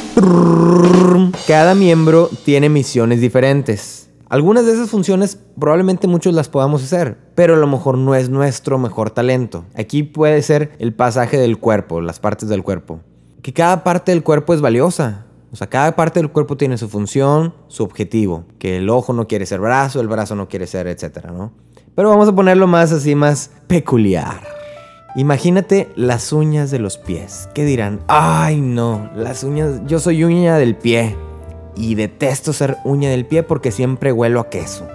Cada 1.46 1.74
miembro 1.74 2.30
tiene 2.44 2.68
misiones 2.68 3.20
diferentes. 3.20 4.01
Algunas 4.32 4.64
de 4.64 4.72
esas 4.72 4.88
funciones 4.88 5.38
probablemente 5.60 6.08
muchos 6.08 6.32
las 6.32 6.48
podamos 6.48 6.82
hacer, 6.82 7.18
pero 7.34 7.52
a 7.52 7.58
lo 7.58 7.66
mejor 7.66 7.98
no 7.98 8.14
es 8.14 8.30
nuestro 8.30 8.78
mejor 8.78 9.10
talento. 9.10 9.66
Aquí 9.74 10.04
puede 10.04 10.40
ser 10.40 10.72
el 10.78 10.94
pasaje 10.94 11.36
del 11.36 11.58
cuerpo, 11.58 12.00
las 12.00 12.18
partes 12.18 12.48
del 12.48 12.62
cuerpo. 12.62 13.00
Que 13.42 13.52
cada 13.52 13.84
parte 13.84 14.10
del 14.10 14.22
cuerpo 14.22 14.54
es 14.54 14.62
valiosa. 14.62 15.26
O 15.52 15.56
sea, 15.56 15.66
cada 15.66 15.94
parte 15.96 16.18
del 16.18 16.30
cuerpo 16.30 16.56
tiene 16.56 16.78
su 16.78 16.88
función, 16.88 17.52
su 17.68 17.84
objetivo. 17.84 18.46
Que 18.58 18.78
el 18.78 18.88
ojo 18.88 19.12
no 19.12 19.28
quiere 19.28 19.44
ser 19.44 19.60
brazo, 19.60 20.00
el 20.00 20.08
brazo 20.08 20.34
no 20.34 20.48
quiere 20.48 20.66
ser, 20.66 20.86
etcétera, 20.86 21.30
¿no? 21.30 21.52
Pero 21.94 22.08
vamos 22.08 22.26
a 22.26 22.34
ponerlo 22.34 22.66
más 22.66 22.90
así, 22.90 23.14
más 23.14 23.50
peculiar. 23.66 24.40
Imagínate 25.14 25.90
las 25.94 26.32
uñas 26.32 26.70
de 26.70 26.78
los 26.78 26.96
pies. 26.96 27.50
¿Qué 27.52 27.66
dirán? 27.66 28.00
Ay, 28.08 28.62
no, 28.62 29.10
las 29.14 29.44
uñas, 29.44 29.82
yo 29.86 29.98
soy 29.98 30.24
uña 30.24 30.56
del 30.56 30.74
pie 30.74 31.18
y 31.74 31.94
detesto 31.94 32.52
ser 32.52 32.78
uña 32.84 33.10
del 33.10 33.26
pie 33.26 33.42
porque 33.42 33.70
siempre 33.70 34.12
huelo 34.12 34.40
a 34.40 34.50
queso. 34.50 34.86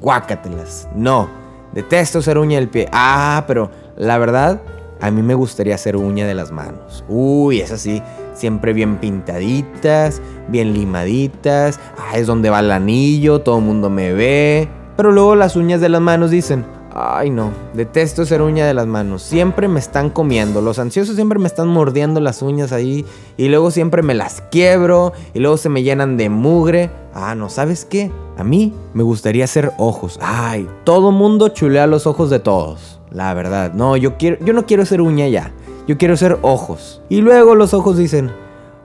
guácatelas. 0.00 0.88
No, 0.94 1.28
detesto 1.72 2.22
ser 2.22 2.38
uña 2.38 2.58
del 2.58 2.68
pie. 2.68 2.88
Ah, 2.92 3.44
pero 3.46 3.70
la 3.96 4.18
verdad, 4.18 4.60
a 5.00 5.10
mí 5.10 5.22
me 5.22 5.34
gustaría 5.34 5.76
ser 5.78 5.96
uña 5.96 6.26
de 6.26 6.34
las 6.34 6.50
manos. 6.50 7.04
Uy, 7.08 7.60
es 7.60 7.72
así, 7.72 8.02
siempre 8.34 8.72
bien 8.72 8.96
pintaditas, 8.96 10.20
bien 10.48 10.72
limaditas. 10.72 11.80
Ah, 11.98 12.16
es 12.16 12.26
donde 12.26 12.50
va 12.50 12.60
el 12.60 12.70
anillo, 12.70 13.40
todo 13.40 13.58
el 13.58 13.64
mundo 13.64 13.90
me 13.90 14.12
ve. 14.12 14.68
Pero 14.96 15.12
luego 15.12 15.34
las 15.34 15.56
uñas 15.56 15.80
de 15.80 15.88
las 15.88 16.00
manos 16.00 16.30
dicen, 16.30 16.64
Ay 16.96 17.28
no, 17.28 17.50
detesto 17.72 18.24
ser 18.24 18.40
uña 18.40 18.64
de 18.68 18.72
las 18.72 18.86
manos. 18.86 19.20
Siempre 19.24 19.66
me 19.66 19.80
están 19.80 20.10
comiendo. 20.10 20.60
Los 20.60 20.78
ansiosos 20.78 21.16
siempre 21.16 21.40
me 21.40 21.48
están 21.48 21.66
mordiendo 21.66 22.20
las 22.20 22.40
uñas 22.40 22.70
ahí. 22.70 23.04
Y 23.36 23.48
luego 23.48 23.72
siempre 23.72 24.02
me 24.02 24.14
las 24.14 24.42
quiebro. 24.52 25.12
Y 25.34 25.40
luego 25.40 25.56
se 25.56 25.68
me 25.68 25.82
llenan 25.82 26.16
de 26.16 26.28
mugre. 26.28 26.90
Ah, 27.12 27.34
no, 27.34 27.48
¿sabes 27.48 27.84
qué? 27.84 28.12
A 28.38 28.44
mí 28.44 28.72
me 28.92 29.02
gustaría 29.02 29.42
hacer 29.42 29.72
ojos. 29.76 30.20
Ay, 30.22 30.68
todo 30.84 31.10
mundo 31.10 31.48
chulea 31.48 31.88
los 31.88 32.06
ojos 32.06 32.30
de 32.30 32.38
todos. 32.38 33.00
La 33.10 33.34
verdad. 33.34 33.72
No, 33.72 33.96
yo, 33.96 34.16
quiero, 34.16 34.44
yo 34.44 34.52
no 34.52 34.64
quiero 34.64 34.86
ser 34.86 35.00
uña 35.00 35.26
ya. 35.26 35.50
Yo 35.88 35.98
quiero 35.98 36.16
ser 36.16 36.38
ojos. 36.42 37.02
Y 37.08 37.22
luego 37.22 37.56
los 37.56 37.74
ojos 37.74 37.96
dicen, 37.96 38.30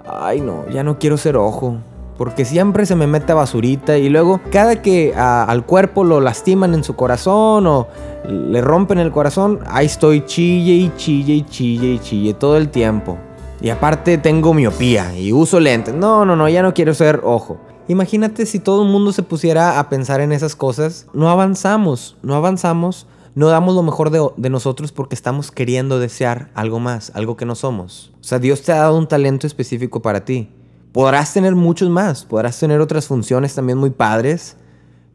ay 0.03 0.41
no, 0.41 0.67
ya 0.69 0.83
no 0.83 0.97
quiero 0.97 1.17
ser 1.17 1.37
ojo 1.37 1.77
porque 2.19 2.43
siempre 2.43 2.85
se 2.85 2.97
me 2.97 3.07
mete 3.07 3.31
basurita 3.31 3.97
y 3.97 4.09
luego 4.09 4.41
cada 4.51 4.81
que 4.81 5.13
al 5.15 5.65
cuerpo 5.65 6.03
lo 6.03 6.19
lastiman 6.19 6.73
en 6.73 6.83
su 6.83 6.97
corazón 6.97 7.65
o 7.65 7.87
le 8.27 8.59
rompen 8.59 8.99
el 8.99 9.09
corazón, 9.09 9.61
ahí 9.67 9.85
estoy 9.85 10.25
chille 10.25 10.73
y 10.73 10.91
chille 10.97 11.33
y 11.35 11.43
chille 11.43 11.93
y 11.93 11.99
chille 11.99 12.33
todo 12.33 12.57
el 12.57 12.67
tiempo. 12.67 13.17
Y 13.61 13.69
aparte 13.69 14.17
tengo 14.17 14.53
miopía 14.53 15.17
y 15.17 15.31
uso 15.31 15.61
lentes. 15.61 15.93
No, 15.95 16.25
no, 16.25 16.35
no, 16.35 16.49
ya 16.49 16.61
no 16.61 16.73
quiero 16.73 16.93
ser 16.93 17.21
ojo. 17.23 17.57
Imagínate 17.87 18.45
si 18.45 18.59
todo 18.59 18.83
el 18.83 18.89
mundo 18.89 19.13
se 19.13 19.23
pusiera 19.23 19.79
a 19.79 19.87
pensar 19.87 20.19
en 20.19 20.33
esas 20.33 20.57
cosas, 20.57 21.07
no 21.13 21.29
avanzamos, 21.29 22.17
no 22.21 22.35
avanzamos 22.35 23.07
no 23.35 23.47
damos 23.47 23.75
lo 23.75 23.83
mejor 23.83 24.09
de, 24.09 24.27
de, 24.35 24.49
nosotros 24.49 24.91
porque 24.91 25.15
estamos 25.15 25.51
queriendo 25.51 25.99
desear 25.99 26.49
algo 26.55 26.79
más, 26.79 27.13
algo 27.15 27.37
que 27.37 27.45
no 27.45 27.55
somos. 27.55 28.11
O 28.19 28.23
sea, 28.23 28.39
Dios 28.39 28.63
te 28.63 28.73
ha 28.73 28.79
dado 28.79 28.97
un 28.97 29.07
talento 29.07 29.47
específico 29.47 30.01
para 30.01 30.25
ti. 30.25 30.49
Podrás 30.91 31.33
tener 31.33 31.55
muchos 31.55 31.89
más, 31.89 32.25
podrás 32.25 32.59
tener 32.59 32.81
otras 32.81 33.07
funciones 33.07 33.53
también 33.53 33.77
muy 33.77 33.91
padres, 33.91 34.57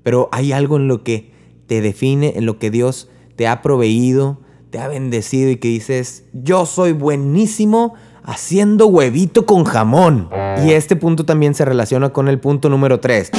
pero 0.02 0.28
hay 0.32 0.52
algo 0.52 0.76
en 0.76 0.86
lo 0.86 1.02
que 1.02 1.32
te 1.66 1.80
define, 1.80 2.34
en 2.36 2.46
lo 2.46 2.58
que 2.58 2.70
Dios 2.70 3.08
te 3.36 3.48
ha 3.48 3.60
proveído, 3.60 4.40
te 4.70 4.78
ha 4.78 4.88
bendecido 4.88 5.50
y 5.50 5.56
que 5.56 5.68
dices, 5.68 6.24
yo 6.32 6.66
soy 6.66 6.92
buenísimo 6.92 7.94
haciendo 8.22 8.86
huevito 8.86 9.46
con 9.46 9.64
jamón. 9.64 10.30
Y 10.64 10.72
este 10.72 10.96
punto 10.96 11.24
también 11.24 11.54
se 11.54 11.64
relaciona 11.64 12.12
con 12.12 12.28
el 12.28 12.38
punto 12.38 12.68
número 12.68 13.00
3. 13.00 13.30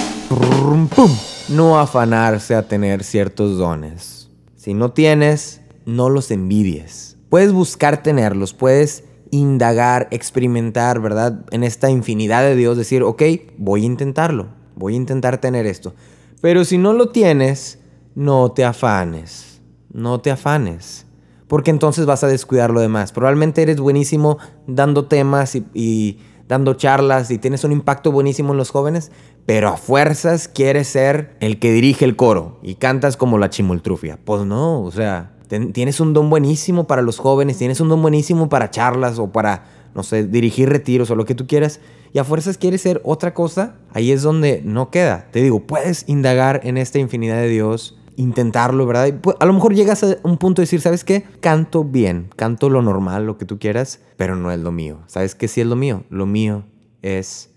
No 1.50 1.80
afanarse 1.80 2.56
a 2.56 2.68
tener 2.68 3.04
ciertos 3.04 3.58
dones. 3.58 4.30
Si 4.56 4.74
no 4.74 4.92
tienes, 4.92 5.62
no 5.86 6.10
los 6.10 6.32
envidies. 6.32 7.18
Puedes 7.30 7.52
buscar 7.52 8.04
tenerlos, 8.04 8.54
puedes 8.54 9.04
indagar, 9.32 10.08
experimentar, 10.12 11.00
¿verdad? 11.02 11.46
En 11.52 11.64
esta 11.64 11.90
infinidad 11.90 12.44
de 12.44 12.56
Dios, 12.56 12.78
decir, 12.78 13.04
ok, 13.04 13.24
voy 13.58 13.84
a 13.84 13.86
intentarlo, 13.86 14.48
voy 14.76 14.94
a 14.94 14.98
intentar 14.98 15.40
tener 15.40 15.66
esto. 15.66 15.94
Pero 16.42 16.66
si 16.66 16.78
no 16.78 16.94
lo 16.94 17.10
tienes, 17.10 17.80
no 18.16 18.52
te 18.52 18.64
afanes, 18.64 19.62
no 19.92 20.22
te 20.22 20.32
afanes, 20.32 21.06
porque 21.48 21.72
entonces 21.72 22.06
vas 22.06 22.24
a 22.24 22.28
descuidar 22.28 22.72
lo 22.72 22.80
demás. 22.80 23.12
Probablemente 23.12 23.62
eres 23.62 23.80
buenísimo 23.80 24.38
dando 24.68 25.06
temas 25.06 25.56
y, 25.56 26.20
dando 26.48 26.76
charlas 26.76 27.32
y 27.32 27.40
tienes 27.40 27.64
un 27.64 27.72
impacto 27.72 28.12
buenísimo 28.12 28.52
en 28.52 28.58
los 28.58 28.70
jóvenes, 28.70 29.12
pero 29.46 29.70
a 29.70 29.78
fuerzas 29.78 30.48
quieres 30.48 30.88
ser 30.88 31.36
el 31.40 31.60
que 31.60 31.72
dirige 31.72 32.06
el 32.06 32.16
coro 32.16 32.60
y 32.62 32.76
cantas 32.76 33.18
como 33.18 33.38
la 33.38 33.50
chimultrufia. 33.50 34.20
Pues 34.24 34.46
no, 34.46 34.82
o 34.82 34.92
sea, 34.92 35.35
tienes 35.74 36.00
un 36.00 36.14
don 36.14 36.30
buenísimo 36.30 36.88
para 36.88 37.02
los 37.02 37.18
jóvenes, 37.18 37.58
tienes 37.58 37.80
un 37.80 37.90
don 37.90 38.02
buenísimo 38.02 38.50
para 38.50 38.72
charlas 38.72 39.20
o 39.20 39.32
para, 39.32 39.66
no 39.94 40.04
sé, 40.04 40.26
dirigir 40.26 40.70
retiros 40.70 41.10
o 41.12 41.16
lo 41.16 41.26
que 41.26 41.36
tú 41.36 41.48
quieras, 41.48 41.80
y 42.14 42.20
a 42.20 42.24
fuerzas 42.24 42.58
quieres 42.58 42.82
ser 42.82 43.02
otra 43.04 43.34
cosa, 43.34 43.76
ahí 43.92 44.12
es 44.12 44.22
donde 44.22 44.62
no 44.64 44.90
queda. 44.90 45.28
Te 45.32 45.42
digo, 45.42 45.62
puedes 45.68 46.08
indagar 46.08 46.62
en 46.64 46.78
esta 46.78 47.00
infinidad 47.00 47.38
de 47.38 47.50
Dios, 47.50 47.98
intentarlo, 48.16 48.86
¿verdad? 48.86 49.14
A 49.40 49.46
lo 49.46 49.54
mejor 49.54 49.76
llegas 49.76 50.04
a 50.04 50.16
un 50.24 50.38
punto 50.38 50.62
de 50.62 50.64
decir, 50.64 50.82
¿sabes 50.82 51.04
qué? 51.04 51.24
Canto 51.42 51.84
bien, 51.84 52.30
canto 52.36 52.70
lo 52.70 52.82
normal, 52.82 53.26
lo 53.26 53.38
que 53.38 53.46
tú 53.46 53.60
quieras, 53.60 54.00
pero 54.16 54.36
no 54.36 54.52
es 54.52 54.60
lo 54.60 54.72
mío. 54.72 55.00
¿Sabes 55.08 55.36
qué 55.36 55.48
sí 55.48 55.62
es 55.62 55.68
lo 55.68 55.76
mío? 55.76 56.04
Lo 56.10 56.26
mío 56.26 56.64
es 57.02 57.50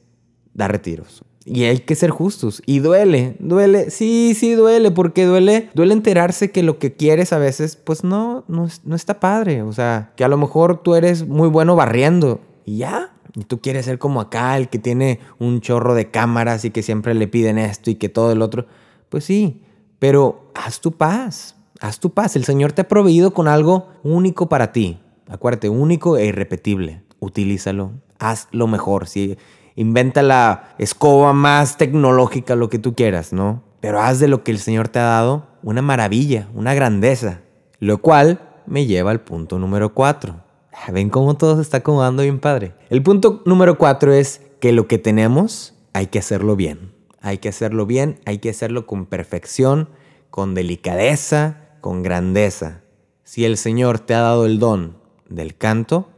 dar 0.54 0.72
retiros. 0.72 1.24
Y 1.50 1.64
hay 1.64 1.78
que 1.78 1.94
ser 1.94 2.10
justos. 2.10 2.62
Y 2.66 2.80
duele, 2.80 3.36
duele, 3.38 3.90
sí, 3.90 4.34
sí 4.38 4.52
duele, 4.52 4.90
porque 4.90 5.24
duele, 5.24 5.70
duele 5.74 5.94
enterarse 5.94 6.50
que 6.50 6.62
lo 6.62 6.78
que 6.78 6.92
quieres 6.92 7.32
a 7.32 7.38
veces, 7.38 7.76
pues 7.76 8.04
no, 8.04 8.44
no, 8.48 8.68
no 8.84 8.94
está 8.94 9.18
padre. 9.18 9.62
O 9.62 9.72
sea, 9.72 10.12
que 10.16 10.24
a 10.24 10.28
lo 10.28 10.36
mejor 10.36 10.82
tú 10.82 10.94
eres 10.94 11.26
muy 11.26 11.48
bueno 11.48 11.74
barriendo 11.74 12.40
y 12.66 12.78
ya. 12.78 13.12
Y 13.34 13.44
tú 13.44 13.60
quieres 13.60 13.86
ser 13.86 13.98
como 13.98 14.20
acá, 14.20 14.56
el 14.56 14.68
que 14.68 14.78
tiene 14.78 15.20
un 15.38 15.60
chorro 15.60 15.94
de 15.94 16.10
cámaras 16.10 16.64
y 16.64 16.70
que 16.70 16.82
siempre 16.82 17.14
le 17.14 17.28
piden 17.28 17.56
esto 17.56 17.90
y 17.90 17.94
que 17.94 18.08
todo 18.08 18.32
el 18.32 18.42
otro. 18.42 18.66
Pues 19.08 19.24
sí, 19.24 19.62
pero 19.98 20.50
haz 20.54 20.80
tu 20.80 20.92
paz, 20.92 21.56
haz 21.80 21.98
tu 21.98 22.10
paz. 22.10 22.36
El 22.36 22.44
Señor 22.44 22.72
te 22.72 22.82
ha 22.82 22.88
proveído 22.88 23.32
con 23.32 23.48
algo 23.48 23.88
único 24.02 24.48
para 24.48 24.72
ti. 24.72 24.98
Acuérdate, 25.28 25.68
único 25.68 26.16
e 26.18 26.26
irrepetible. 26.26 27.02
Utilízalo, 27.20 27.92
haz 28.18 28.48
lo 28.50 28.66
mejor. 28.66 29.06
Si 29.06 29.38
inventa 29.78 30.24
la 30.24 30.74
escoba 30.78 31.32
más 31.32 31.78
tecnológica, 31.78 32.56
lo 32.56 32.68
que 32.68 32.80
tú 32.80 32.96
quieras, 32.96 33.32
¿no? 33.32 33.62
Pero 33.78 34.00
haz 34.00 34.18
de 34.18 34.26
lo 34.26 34.42
que 34.42 34.50
el 34.50 34.58
Señor 34.58 34.88
te 34.88 34.98
ha 34.98 35.04
dado 35.04 35.46
una 35.62 35.82
maravilla, 35.82 36.48
una 36.52 36.74
grandeza. 36.74 37.42
Lo 37.78 37.98
cual 37.98 38.40
me 38.66 38.86
lleva 38.86 39.12
al 39.12 39.20
punto 39.20 39.56
número 39.60 39.94
cuatro. 39.94 40.42
Ah, 40.72 40.90
ven 40.90 41.10
cómo 41.10 41.36
todo 41.36 41.54
se 41.54 41.62
está 41.62 41.76
acomodando 41.76 42.24
bien 42.24 42.40
padre. 42.40 42.74
El 42.90 43.04
punto 43.04 43.40
número 43.46 43.78
cuatro 43.78 44.12
es 44.12 44.40
que 44.58 44.72
lo 44.72 44.88
que 44.88 44.98
tenemos 44.98 45.74
hay 45.92 46.08
que 46.08 46.18
hacerlo 46.18 46.56
bien. 46.56 46.92
Hay 47.20 47.38
que 47.38 47.48
hacerlo 47.48 47.86
bien, 47.86 48.18
hay 48.26 48.38
que 48.38 48.50
hacerlo 48.50 48.84
con 48.84 49.06
perfección, 49.06 49.90
con 50.30 50.54
delicadeza, 50.54 51.68
con 51.80 52.02
grandeza. 52.02 52.80
Si 53.22 53.44
el 53.44 53.56
Señor 53.56 54.00
te 54.00 54.14
ha 54.14 54.22
dado 54.22 54.44
el 54.44 54.58
don 54.58 54.96
del 55.28 55.56
canto, 55.56 56.08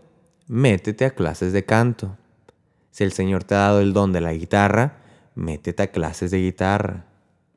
métete 0.47 1.05
a 1.05 1.11
clases 1.11 1.53
de 1.53 1.67
canto. 1.67 2.17
Si 2.91 3.05
el 3.05 3.13
Señor 3.13 3.45
te 3.45 3.55
ha 3.55 3.59
dado 3.59 3.81
el 3.81 3.93
don 3.93 4.13
de 4.13 4.21
la 4.21 4.33
guitarra, 4.33 4.99
métete 5.35 5.83
a 5.83 5.87
clases 5.89 6.31
de 6.31 6.39
guitarra. 6.39 7.07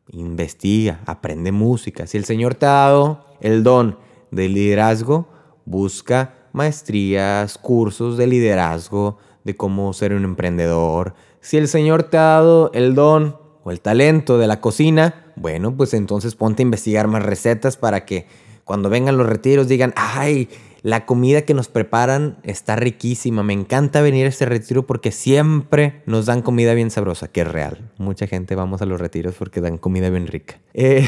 Investiga, 0.10 1.00
aprende 1.06 1.52
música. 1.52 2.08
Si 2.08 2.18
el 2.18 2.26
Señor 2.26 2.56
te 2.56 2.66
ha 2.66 2.70
dado 2.70 3.26
el 3.42 3.64
don 3.64 3.98
del 4.32 4.54
liderazgo, 4.54 5.28
busca 5.66 6.36
maestrías, 6.54 7.58
cursos 7.58 8.18
de 8.18 8.28
liderazgo, 8.28 9.18
de 9.44 9.56
cómo 9.56 9.92
ser 9.94 10.14
un 10.14 10.24
emprendedor. 10.24 11.16
Si 11.42 11.58
el 11.58 11.68
Señor 11.68 12.04
te 12.04 12.18
ha 12.18 12.22
dado 12.22 12.72
el 12.74 12.96
don 12.96 13.38
o 13.64 13.72
el 13.72 13.82
talento 13.82 14.38
de 14.38 14.48
la 14.48 14.62
cocina, 14.62 15.34
bueno, 15.36 15.76
pues 15.76 15.94
entonces 15.94 16.36
ponte 16.36 16.62
a 16.62 16.66
investigar 16.66 17.08
más 17.08 17.24
recetas 17.24 17.76
para 17.76 18.06
que 18.06 18.28
cuando 18.64 18.90
vengan 18.90 19.18
los 19.18 19.28
retiros 19.28 19.68
digan, 19.68 19.94
ay, 19.96 20.48
la 20.84 21.06
comida 21.06 21.44
que 21.44 21.54
nos 21.54 21.70
preparan 21.70 22.38
está 22.44 22.76
riquísima. 22.76 23.42
Me 23.42 23.54
encanta 23.54 24.02
venir 24.02 24.26
a 24.26 24.30
este 24.30 24.46
retiro 24.46 24.86
porque 24.86 25.14
siempre 25.14 26.04
nos 26.06 26.26
dan 26.26 26.42
comida 26.42 26.74
bien 26.74 26.92
sabrosa, 26.92 27.30
que 27.30 27.42
es 27.42 27.48
real. 27.48 27.90
Mucha 27.98 28.28
gente 28.28 28.54
vamos 28.54 28.82
a 28.82 28.86
los 28.86 29.00
retiros 29.00 29.36
porque 29.36 29.62
dan 29.62 29.78
comida 29.78 30.10
bien 30.10 30.28
rica. 30.28 30.60
Eh, 30.74 31.08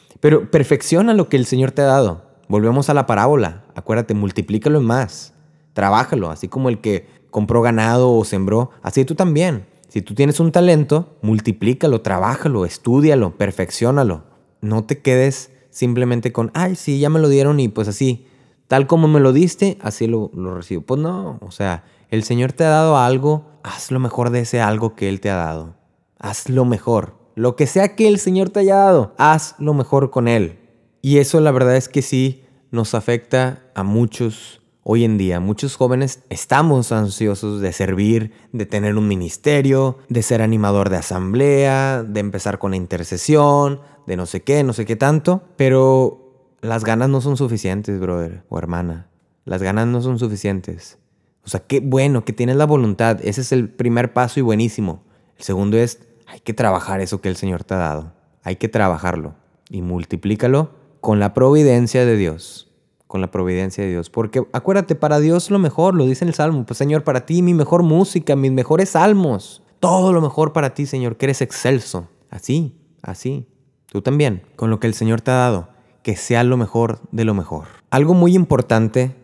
pero 0.20 0.50
perfecciona 0.50 1.14
lo 1.14 1.30
que 1.30 1.38
el 1.38 1.46
Señor 1.46 1.70
te 1.70 1.80
ha 1.80 1.86
dado. 1.86 2.26
Volvemos 2.48 2.90
a 2.90 2.94
la 2.94 3.06
parábola. 3.06 3.64
Acuérdate, 3.74 4.12
multiplícalo 4.12 4.78
en 4.78 4.84
más. 4.84 5.32
Trabájalo, 5.72 6.30
así 6.30 6.48
como 6.48 6.68
el 6.68 6.82
que 6.82 7.06
compró 7.30 7.62
ganado 7.62 8.12
o 8.12 8.24
sembró, 8.24 8.70
así 8.82 9.06
tú 9.06 9.14
también. 9.14 9.66
Si 9.88 10.02
tú 10.02 10.14
tienes 10.14 10.40
un 10.40 10.52
talento, 10.52 11.16
multiplícalo, 11.22 12.02
trabájalo, 12.02 12.66
estudialo, 12.66 13.38
perfeccionalo. 13.38 14.24
No 14.60 14.84
te 14.84 14.98
quedes 14.98 15.52
simplemente 15.70 16.32
con, 16.32 16.50
ay, 16.52 16.76
sí, 16.76 16.98
ya 16.98 17.08
me 17.08 17.18
lo 17.18 17.30
dieron 17.30 17.60
y 17.60 17.68
pues 17.68 17.88
así 17.88 18.26
tal 18.68 18.86
como 18.86 19.08
me 19.08 19.20
lo 19.20 19.32
diste, 19.32 19.78
así 19.80 20.06
lo, 20.06 20.30
recibo. 20.54 20.82
Pues 20.82 21.00
no, 21.00 21.38
o 21.40 21.50
sea, 21.50 21.84
el 22.10 22.22
Señor 22.22 22.52
te 22.52 22.64
ha 22.64 22.70
dado 22.70 22.96
algo, 22.96 23.44
haz 23.62 23.90
lo 23.90 24.00
mejor 24.00 24.30
de 24.30 24.40
ese 24.40 24.60
algo 24.60 24.94
que 24.94 25.08
Él 25.08 25.20
te 25.20 25.30
ha 25.30 25.36
dado. 25.36 25.74
Haz 26.18 26.48
lo 26.48 26.64
mejor. 26.64 27.14
Lo 27.34 27.56
que 27.56 27.66
sea 27.66 27.94
que 27.94 28.08
el 28.08 28.18
Señor 28.18 28.50
te 28.50 28.60
haya 28.60 28.76
dado, 28.76 29.14
haz 29.18 29.54
lo 29.58 29.74
mejor 29.74 30.10
con 30.10 30.28
Él. 30.28 30.58
Y 31.02 31.18
eso 31.18 31.40
la 31.40 31.50
verdad 31.50 31.76
es 31.76 31.88
que 31.88 32.02
sí 32.02 32.44
nos 32.70 32.94
afecta 32.94 33.70
a 33.74 33.82
muchos 33.82 34.62
hoy 34.88 35.04
en 35.04 35.18
día. 35.18 35.40
Muchos 35.40 35.76
jóvenes 35.76 36.22
estamos 36.30 36.92
ansiosos 36.92 37.60
de 37.60 37.72
servir, 37.72 38.32
de 38.52 38.66
tener 38.66 38.96
un 38.96 39.08
ministerio, 39.08 39.98
de 40.08 40.22
ser 40.22 40.42
animador 40.42 40.90
de 40.90 40.96
asamblea, 40.96 42.04
de 42.04 42.20
empezar 42.20 42.58
con 42.58 42.70
la 42.70 42.76
intercesión, 42.76 43.80
de 44.06 44.16
no 44.16 44.26
sé 44.26 44.42
qué, 44.42 44.62
no 44.62 44.72
sé 44.72 44.86
qué 44.86 44.94
tanto, 44.94 45.42
pero 45.56 46.25
las 46.60 46.84
ganas 46.84 47.08
no 47.08 47.20
son 47.20 47.36
suficientes, 47.36 48.00
brother 48.00 48.42
o 48.48 48.58
hermana. 48.58 49.08
Las 49.44 49.62
ganas 49.62 49.86
no 49.86 50.00
son 50.00 50.18
suficientes. 50.18 50.98
O 51.44 51.48
sea, 51.48 51.60
qué 51.60 51.80
bueno 51.80 52.24
que 52.24 52.32
tienes 52.32 52.56
la 52.56 52.66
voluntad. 52.66 53.20
Ese 53.22 53.42
es 53.42 53.52
el 53.52 53.68
primer 53.68 54.12
paso 54.12 54.40
y 54.40 54.42
buenísimo. 54.42 55.04
El 55.38 55.44
segundo 55.44 55.76
es, 55.76 56.00
hay 56.26 56.40
que 56.40 56.54
trabajar 56.54 57.00
eso 57.00 57.20
que 57.20 57.28
el 57.28 57.36
Señor 57.36 57.62
te 57.64 57.74
ha 57.74 57.78
dado. 57.78 58.12
Hay 58.42 58.56
que 58.56 58.68
trabajarlo 58.68 59.34
y 59.70 59.82
multiplícalo 59.82 60.70
con 61.00 61.20
la 61.20 61.34
providencia 61.34 62.04
de 62.04 62.16
Dios. 62.16 62.72
Con 63.06 63.20
la 63.20 63.30
providencia 63.30 63.84
de 63.84 63.90
Dios. 63.90 64.10
Porque 64.10 64.42
acuérdate, 64.52 64.96
para 64.96 65.20
Dios 65.20 65.50
lo 65.50 65.60
mejor, 65.60 65.94
lo 65.94 66.06
dice 66.06 66.24
en 66.24 66.28
el 66.28 66.34
Salmo. 66.34 66.66
Pues 66.66 66.78
Señor, 66.78 67.04
para 67.04 67.26
ti 67.26 67.42
mi 67.42 67.54
mejor 67.54 67.82
música, 67.82 68.34
mis 68.34 68.50
mejores 68.50 68.90
salmos. 68.90 69.62
Todo 69.78 70.12
lo 70.12 70.20
mejor 70.20 70.52
para 70.52 70.74
ti, 70.74 70.86
Señor, 70.86 71.16
que 71.16 71.26
eres 71.26 71.42
excelso. 71.42 72.08
Así, 72.30 72.74
así. 73.02 73.46
Tú 73.86 74.02
también, 74.02 74.42
con 74.56 74.70
lo 74.70 74.80
que 74.80 74.88
el 74.88 74.94
Señor 74.94 75.20
te 75.20 75.30
ha 75.30 75.34
dado 75.34 75.75
que 76.06 76.14
sea 76.14 76.44
lo 76.44 76.56
mejor 76.56 77.00
de 77.10 77.24
lo 77.24 77.34
mejor. 77.34 77.64
Algo 77.90 78.14
muy 78.14 78.36
importante 78.36 79.16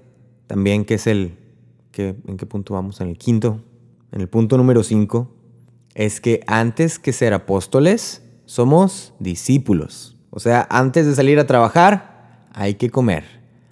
también 0.49 0.85
que 0.85 0.95
es 0.95 1.07
el, 1.07 1.39
que, 1.93 2.17
¿en 2.27 2.37
qué 2.37 2.45
punto 2.45 2.75
vamos? 2.75 3.01
En 3.01 3.07
el 3.07 3.19
quinto, 3.19 3.61
en 4.11 4.21
el 4.21 4.29
punto 4.29 4.57
número 4.57 4.83
cinco, 4.83 5.31
es 5.95 6.21
que 6.21 6.41
antes 6.49 6.99
que 6.99 7.13
ser 7.13 7.35
apóstoles, 7.35 8.25
somos 8.47 9.15
discípulos. 9.21 10.17
O 10.31 10.41
sea, 10.41 10.67
antes 10.71 11.07
de 11.07 11.15
salir 11.15 11.39
a 11.39 11.47
trabajar, 11.47 12.49
hay 12.53 12.75
que 12.75 12.91
comer. 12.91 13.27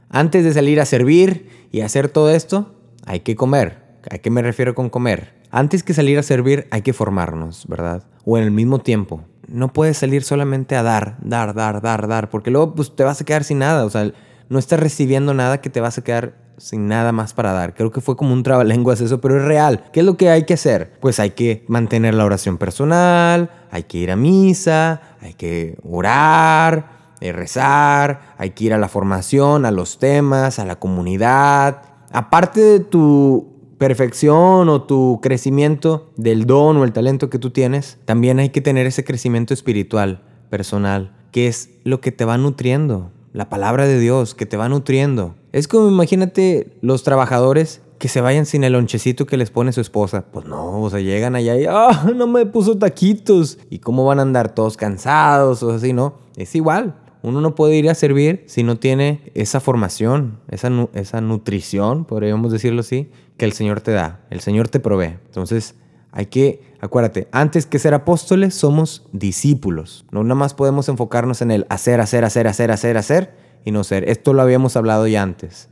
Antes 0.08 0.44
de 0.44 0.52
salir 0.52 0.80
a 0.80 0.86
servir 0.86 1.66
y 1.72 1.80
hacer 1.80 2.10
todo 2.10 2.30
esto, 2.30 2.76
hay 3.06 3.18
que 3.20 3.34
comer. 3.34 3.79
¿A 4.10 4.18
qué 4.18 4.30
me 4.30 4.42
refiero 4.42 4.74
con 4.74 4.88
comer? 4.88 5.34
Antes 5.50 5.82
que 5.82 5.94
salir 5.94 6.18
a 6.18 6.22
servir, 6.22 6.68
hay 6.70 6.82
que 6.82 6.92
formarnos, 6.92 7.66
¿verdad? 7.66 8.04
O 8.24 8.38
en 8.38 8.44
el 8.44 8.50
mismo 8.50 8.78
tiempo 8.78 9.24
no 9.50 9.72
puedes 9.72 9.98
salir 9.98 10.22
solamente 10.22 10.76
a 10.76 10.82
dar, 10.82 11.16
dar, 11.20 11.54
dar, 11.54 11.82
dar, 11.82 12.06
dar, 12.06 12.30
porque 12.30 12.50
luego 12.50 12.74
pues, 12.74 12.94
te 12.94 13.04
vas 13.04 13.20
a 13.20 13.24
quedar 13.24 13.44
sin 13.44 13.58
nada. 13.58 13.84
O 13.84 13.90
sea, 13.90 14.10
no 14.48 14.58
estás 14.58 14.80
recibiendo 14.80 15.34
nada 15.34 15.60
que 15.60 15.70
te 15.70 15.80
vas 15.80 15.98
a 15.98 16.04
quedar 16.04 16.34
sin 16.56 16.88
nada 16.88 17.12
más 17.12 17.32
para 17.32 17.52
dar. 17.52 17.74
Creo 17.74 17.90
que 17.90 18.00
fue 18.00 18.16
como 18.16 18.32
un 18.32 18.42
trabalenguas 18.42 19.00
eso, 19.00 19.20
pero 19.20 19.38
es 19.38 19.44
real. 19.44 19.84
¿Qué 19.92 20.00
es 20.00 20.06
lo 20.06 20.16
que 20.16 20.30
hay 20.30 20.44
que 20.44 20.54
hacer? 20.54 20.92
Pues 21.00 21.18
hay 21.18 21.30
que 21.30 21.64
mantener 21.68 22.14
la 22.14 22.24
oración 22.24 22.58
personal, 22.58 23.50
hay 23.70 23.84
que 23.84 23.98
ir 23.98 24.10
a 24.10 24.16
misa, 24.16 25.00
hay 25.20 25.34
que 25.34 25.78
orar, 25.82 27.14
eh, 27.20 27.32
rezar, 27.32 28.34
hay 28.38 28.50
que 28.50 28.64
ir 28.64 28.74
a 28.74 28.78
la 28.78 28.88
formación, 28.88 29.64
a 29.64 29.70
los 29.70 29.98
temas, 29.98 30.58
a 30.58 30.64
la 30.64 30.76
comunidad. 30.76 31.82
Aparte 32.12 32.60
de 32.60 32.80
tu 32.80 33.49
perfección 33.80 34.68
o 34.68 34.82
tu 34.82 35.20
crecimiento 35.22 36.10
del 36.18 36.44
don 36.44 36.76
o 36.76 36.84
el 36.84 36.92
talento 36.92 37.30
que 37.30 37.38
tú 37.38 37.48
tienes, 37.48 37.96
también 38.04 38.38
hay 38.38 38.50
que 38.50 38.60
tener 38.60 38.86
ese 38.86 39.04
crecimiento 39.04 39.54
espiritual, 39.54 40.22
personal, 40.50 41.16
que 41.32 41.46
es 41.46 41.70
lo 41.82 42.02
que 42.02 42.12
te 42.12 42.26
va 42.26 42.36
nutriendo, 42.36 43.10
la 43.32 43.48
palabra 43.48 43.86
de 43.86 43.98
Dios 43.98 44.34
que 44.34 44.44
te 44.44 44.58
va 44.58 44.68
nutriendo. 44.68 45.34
Es 45.52 45.66
como 45.66 45.88
imagínate 45.88 46.76
los 46.82 47.04
trabajadores 47.04 47.80
que 47.96 48.08
se 48.08 48.20
vayan 48.20 48.44
sin 48.44 48.64
el 48.64 48.74
lonchecito 48.74 49.24
que 49.24 49.38
les 49.38 49.50
pone 49.50 49.72
su 49.72 49.80
esposa. 49.80 50.26
Pues 50.30 50.44
no, 50.44 50.82
o 50.82 50.90
sea, 50.90 51.00
llegan 51.00 51.34
allá 51.34 51.56
y, 51.56 51.64
ah, 51.66 52.10
no 52.14 52.26
me 52.26 52.44
puso 52.44 52.76
taquitos. 52.76 53.58
¿Y 53.70 53.78
cómo 53.78 54.04
van 54.04 54.18
a 54.18 54.22
andar 54.22 54.54
todos 54.54 54.76
cansados 54.76 55.62
o 55.62 55.70
así, 55.70 55.94
no? 55.94 56.16
Es 56.36 56.54
igual. 56.54 56.96
Uno 57.22 57.40
no 57.40 57.54
puede 57.54 57.76
ir 57.76 57.88
a 57.90 57.94
servir 57.94 58.44
si 58.46 58.62
no 58.62 58.78
tiene 58.78 59.30
esa 59.34 59.60
formación, 59.60 60.38
esa, 60.48 60.70
esa 60.94 61.20
nutrición, 61.20 62.06
podríamos 62.06 62.50
decirlo 62.50 62.80
así, 62.80 63.10
que 63.40 63.46
el 63.46 63.54
Señor 63.54 63.80
te 63.80 63.92
da. 63.92 64.20
El 64.28 64.40
Señor 64.40 64.68
te 64.68 64.80
provee. 64.80 65.16
Entonces, 65.24 65.74
hay 66.12 66.26
que, 66.26 66.60
acuérdate, 66.78 67.26
antes 67.32 67.64
que 67.64 67.78
ser 67.78 67.94
apóstoles, 67.94 68.54
somos 68.54 69.08
discípulos. 69.12 70.04
No 70.10 70.22
nada 70.22 70.34
más 70.34 70.52
podemos 70.52 70.90
enfocarnos 70.90 71.40
en 71.40 71.50
el 71.50 71.66
hacer, 71.70 72.02
hacer, 72.02 72.22
hacer, 72.26 72.46
hacer, 72.46 72.70
hacer, 72.70 72.98
hacer 72.98 73.34
y 73.64 73.70
no 73.70 73.82
ser. 73.82 74.06
Esto 74.10 74.34
lo 74.34 74.42
habíamos 74.42 74.76
hablado 74.76 75.06
ya 75.06 75.22
antes. 75.22 75.70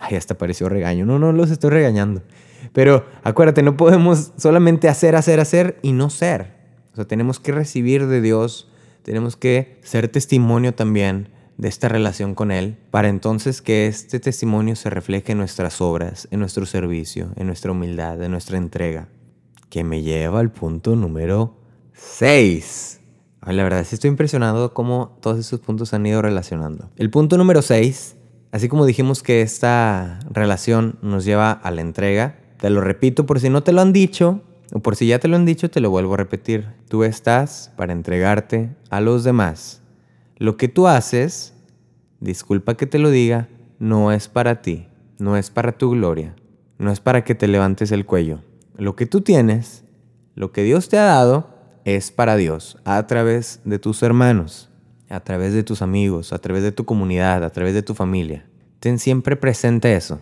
Ay, 0.00 0.16
hasta 0.16 0.36
pareció 0.36 0.68
regaño. 0.68 1.06
No, 1.06 1.20
no 1.20 1.30
los 1.30 1.52
estoy 1.52 1.70
regañando. 1.70 2.24
Pero 2.72 3.06
acuérdate, 3.22 3.62
no 3.62 3.76
podemos 3.76 4.32
solamente 4.36 4.88
hacer, 4.88 5.14
hacer, 5.14 5.38
hacer 5.38 5.78
y 5.82 5.92
no 5.92 6.10
ser. 6.10 6.56
O 6.94 6.96
sea, 6.96 7.04
tenemos 7.04 7.38
que 7.38 7.52
recibir 7.52 8.08
de 8.08 8.20
Dios, 8.20 8.72
tenemos 9.04 9.36
que 9.36 9.78
ser 9.84 10.08
testimonio 10.08 10.74
también 10.74 11.28
de 11.58 11.68
esta 11.68 11.88
relación 11.88 12.34
con 12.34 12.50
Él, 12.50 12.78
para 12.90 13.08
entonces 13.08 13.60
que 13.60 13.86
este 13.86 14.20
testimonio 14.20 14.74
se 14.76 14.88
refleje 14.88 15.32
en 15.32 15.38
nuestras 15.38 15.82
obras, 15.82 16.26
en 16.30 16.40
nuestro 16.40 16.64
servicio, 16.64 17.28
en 17.36 17.46
nuestra 17.46 17.72
humildad, 17.72 18.22
en 18.22 18.30
nuestra 18.30 18.56
entrega. 18.56 19.08
Que 19.68 19.84
me 19.84 20.00
lleva 20.00 20.40
al 20.40 20.50
punto 20.50 20.96
número 20.96 21.58
6. 21.92 23.00
La 23.46 23.62
verdad, 23.62 23.84
sí 23.84 23.94
estoy 23.94 24.08
impresionado 24.08 24.72
cómo 24.72 25.18
todos 25.20 25.38
esos 25.38 25.60
puntos 25.60 25.92
han 25.92 26.06
ido 26.06 26.22
relacionando. 26.22 26.90
El 26.96 27.10
punto 27.10 27.36
número 27.36 27.60
6 27.60 28.16
Así 28.50 28.68
como 28.68 28.86
dijimos 28.86 29.22
que 29.22 29.42
esta 29.42 30.20
relación 30.30 30.98
nos 31.02 31.24
lleva 31.24 31.52
a 31.52 31.70
la 31.70 31.82
entrega, 31.82 32.38
te 32.58 32.70
lo 32.70 32.80
repito 32.80 33.26
por 33.26 33.40
si 33.40 33.50
no 33.50 33.62
te 33.62 33.72
lo 33.72 33.82
han 33.82 33.92
dicho, 33.92 34.40
o 34.72 34.80
por 34.80 34.96
si 34.96 35.06
ya 35.06 35.18
te 35.18 35.28
lo 35.28 35.36
han 35.36 35.44
dicho, 35.44 35.70
te 35.70 35.80
lo 35.80 35.90
vuelvo 35.90 36.14
a 36.14 36.18
repetir. 36.18 36.66
Tú 36.88 37.04
estás 37.04 37.72
para 37.76 37.92
entregarte 37.92 38.74
a 38.88 39.00
los 39.00 39.24
demás. 39.24 39.82
Lo 40.38 40.56
que 40.56 40.68
tú 40.68 40.88
haces, 40.88 41.52
disculpa 42.20 42.74
que 42.74 42.86
te 42.86 42.98
lo 42.98 43.10
diga, 43.10 43.48
no 43.78 44.10
es 44.10 44.28
para 44.28 44.62
ti, 44.62 44.88
no 45.18 45.36
es 45.36 45.50
para 45.50 45.76
tu 45.76 45.90
gloria, 45.90 46.34
no 46.78 46.90
es 46.90 47.00
para 47.00 47.22
que 47.22 47.34
te 47.34 47.46
levantes 47.46 47.92
el 47.92 48.06
cuello. 48.06 48.40
Lo 48.76 48.96
que 48.96 49.04
tú 49.04 49.20
tienes, 49.20 49.84
lo 50.34 50.50
que 50.52 50.62
Dios 50.62 50.88
te 50.88 50.98
ha 50.98 51.04
dado, 51.04 51.50
es 51.84 52.10
para 52.10 52.36
Dios, 52.36 52.78
a 52.84 53.06
través 53.06 53.60
de 53.64 53.78
tus 53.78 54.02
hermanos 54.02 54.68
a 55.08 55.20
través 55.20 55.54
de 55.54 55.62
tus 55.62 55.82
amigos, 55.82 56.32
a 56.32 56.38
través 56.38 56.62
de 56.62 56.72
tu 56.72 56.84
comunidad, 56.84 57.44
a 57.44 57.50
través 57.50 57.74
de 57.74 57.82
tu 57.82 57.94
familia. 57.94 58.46
Ten 58.80 58.98
siempre 58.98 59.36
presente 59.36 59.94
eso. 59.94 60.20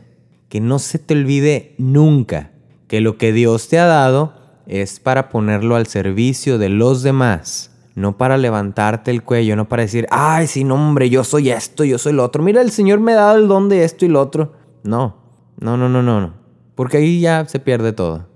Que 0.49 0.61
no 0.61 0.78
se 0.78 0.99
te 0.99 1.14
olvide 1.14 1.75
nunca 1.76 2.52
que 2.87 3.00
lo 3.00 3.18
que 3.18 3.32
Dios 3.32 3.68
te 3.68 3.78
ha 3.78 3.87
dado 3.87 4.35
es 4.66 5.00
para 5.00 5.28
ponerlo 5.28 5.75
al 5.75 5.87
servicio 5.87 6.58
de 6.58 6.68
los 6.68 7.02
demás. 7.02 7.73
No 7.96 8.16
para 8.16 8.36
levantarte 8.38 9.10
el 9.10 9.24
cuello, 9.24 9.56
no 9.56 9.68
para 9.68 9.82
decir, 9.82 10.06
ay, 10.10 10.46
sí, 10.46 10.62
no, 10.62 10.76
hombre, 10.76 11.10
yo 11.10 11.24
soy 11.24 11.50
esto, 11.50 11.82
yo 11.82 11.98
soy 11.98 12.12
lo 12.12 12.22
otro. 12.22 12.44
Mira, 12.44 12.62
el 12.62 12.70
Señor 12.70 13.00
me 13.00 13.14
ha 13.14 13.16
dado 13.16 13.38
el 13.38 13.48
don 13.48 13.68
de 13.68 13.82
esto 13.82 14.04
y 14.04 14.08
lo 14.08 14.20
otro. 14.20 14.52
No, 14.84 15.16
no, 15.58 15.76
no, 15.76 15.88
no, 15.88 16.00
no, 16.00 16.20
no. 16.20 16.34
Porque 16.76 16.98
ahí 16.98 17.20
ya 17.20 17.44
se 17.46 17.58
pierde 17.58 17.92
todo. 17.92 18.28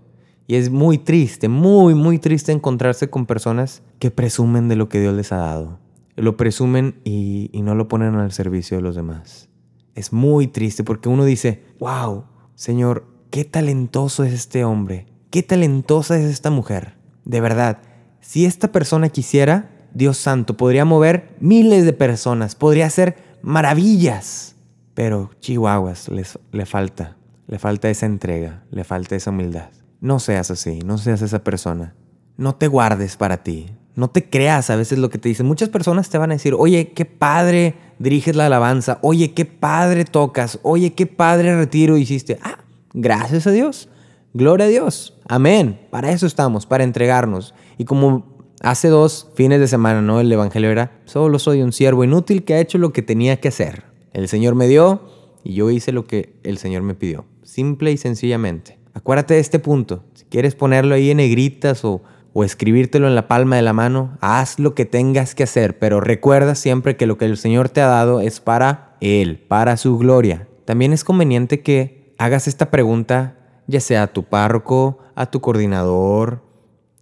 Y 0.49 0.57
es 0.57 0.69
muy 0.69 0.99
triste, 0.99 1.49
muy, 1.49 1.95
muy 1.95 2.19
triste 2.19 2.50
encontrarse 2.50 3.09
con 3.09 3.26
personas 3.26 3.85
que 4.00 4.11
presumen 4.11 4.67
de 4.67 4.75
lo 4.75 4.89
que 4.89 4.99
Dios 4.99 5.15
les 5.15 5.30
ha 5.30 5.37
dado 5.37 5.78
lo 6.21 6.37
presumen 6.37 7.00
y, 7.04 7.50
no 7.63 7.75
lo 7.75 7.89
ponen 7.89 8.15
al 8.17 8.32
servicio 8.32 8.76
de 8.76 8.82
los 8.82 8.95
demás. 8.95 9.49
Es 9.95 10.13
muy 10.13 10.47
triste 10.47 10.85
porque 10.85 11.08
uno 11.08 11.25
dice, 11.25 11.65
wow, 11.78 12.25
Señor, 12.54 13.06
qué 13.30 13.45
talentoso 13.45 14.25
es 14.25 14.32
este 14.32 14.65
hombre, 14.65 15.06
qué 15.30 15.43
talentosa 15.43 16.19
es 16.19 16.25
esta 16.25 16.50
mujer. 16.50 16.99
De 17.25 17.41
verdad, 17.41 17.78
si 18.21 18.47
esta 18.47 18.73
persona 18.73 19.09
quisiera, 19.09 19.71
Dios 19.95 20.19
santo, 20.19 20.56
podría 20.56 20.85
mover 20.85 21.37
miles 21.41 21.85
de 21.85 21.93
personas, 21.93 22.54
podría 22.54 22.87
hacer 22.87 23.17
maravillas. 23.43 24.54
Pero 24.95 25.30
chihuahuas, 25.41 26.09
les, 26.09 26.39
le 26.52 26.67
falta, 26.67 27.17
le 27.47 27.59
falta 27.59 27.91
esa 27.91 28.06
entrega, 28.06 28.63
le 28.71 28.85
falta 28.85 29.17
esa 29.17 29.30
humildad. 29.30 29.71
No 30.00 30.19
seas 30.19 30.50
así, 30.50 30.80
no 30.80 30.99
seas 30.99 31.23
esa 31.23 31.43
persona. 31.43 31.95
No 32.37 32.54
te 32.54 32.69
guardes 32.69 33.17
para 33.17 33.43
ti, 33.43 33.67
no 33.95 34.09
te 34.09 34.28
creas 34.28 34.71
a 34.71 34.76
veces 34.76 34.99
lo 34.99 35.11
que 35.11 35.19
te 35.19 35.28
dicen. 35.28 35.47
Muchas 35.47 35.69
personas 35.69 36.09
te 36.09 36.19
van 36.19 36.30
a 36.30 36.35
decir, 36.35 36.54
oye, 36.54 36.93
qué 36.93 37.04
padre 37.04 37.75
diriges 37.99 38.37
la 38.37 38.47
alabanza, 38.47 38.99
oye, 39.02 39.33
qué 39.33 39.45
padre 39.45 40.04
tocas, 40.04 40.59
oye, 40.63 40.95
qué 40.95 41.06
padre 41.06 41.56
retiro 41.56 41.97
hiciste. 41.97 42.39
Ah, 42.43 42.59
gracias 42.95 43.47
a 43.47 43.50
Dios. 43.50 43.89
Gloria 44.33 44.67
a 44.67 44.69
Dios. 44.69 45.19
Amén. 45.28 45.80
Para 45.91 46.13
eso 46.13 46.26
estamos, 46.26 46.65
para 46.65 46.85
entregarnos. 46.85 47.54
Y 47.80 47.86
como 47.86 48.36
hace 48.60 48.88
dos 48.88 49.30
fines 49.34 49.58
de 49.58 49.66
semana, 49.66 50.02
¿no? 50.02 50.21
El 50.21 50.30
Evangelio 50.30 50.69
era, 50.69 51.00
solo 51.06 51.38
soy 51.38 51.62
un 51.62 51.73
siervo 51.73 52.04
inútil 52.04 52.45
que 52.45 52.52
ha 52.52 52.60
hecho 52.60 52.76
lo 52.76 52.93
que 52.93 53.00
tenía 53.00 53.40
que 53.40 53.49
hacer. 53.49 53.84
El 54.12 54.28
Señor 54.28 54.54
me 54.54 54.69
dio 54.69 55.00
y 55.43 55.54
yo 55.54 55.71
hice 55.71 55.90
lo 55.90 56.04
que 56.04 56.38
el 56.43 56.58
Señor 56.58 56.82
me 56.82 56.95
pidió. 56.95 57.25
Simple 57.43 57.90
y 57.90 57.97
sencillamente. 57.97 58.78
Acuérdate 58.93 59.32
de 59.32 59.40
este 59.40 59.60
punto. 59.60 60.04
Si 60.12 60.26
quieres 60.26 60.54
ponerlo 60.54 60.95
ahí 60.95 61.10
en 61.10 61.16
negritas 61.16 61.82
o 61.86 62.02
o 62.34 62.45
escribírtelo 62.45 63.08
en 63.08 63.14
la 63.14 63.28
palma 63.28 63.56
de 63.56 63.62
la 63.62 63.73
mano, 63.73 64.16
haz 64.21 64.58
lo 64.58 64.75
que 64.75 64.84
tengas 64.84 65.34
que 65.34 65.45
hacer, 65.45 65.78
pero 65.78 66.02
recuerda 66.02 66.54
siempre 66.54 66.99
que 66.99 67.06
lo 67.06 67.19
que 67.19 67.25
el 67.25 67.38
Señor 67.38 67.71
te 67.71 67.80
ha 67.80 67.86
dado 67.86 68.21
es 68.21 68.40
para 68.40 68.99
Él, 69.00 69.45
para 69.49 69.78
su 69.78 69.97
gloria. 69.97 70.47
También 70.66 70.93
es 70.93 71.02
conveniente 71.02 71.62
que 71.62 72.14
hagas 72.19 72.47
esta 72.47 72.71
pregunta, 72.71 73.38
ya 73.66 73.80
sea 73.80 74.04
a 74.04 74.12
tu 74.12 74.25
párroco, 74.25 74.99
a 75.14 75.30
tu 75.30 75.40
coordinador, 75.40 76.50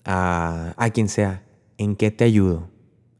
a, 0.09 0.75
a 0.79 0.91
quien 0.91 1.09
sea, 1.09 1.45
¿en 1.77 1.95
qué 1.95 2.11
te 2.11 2.25
ayudo? 2.25 2.69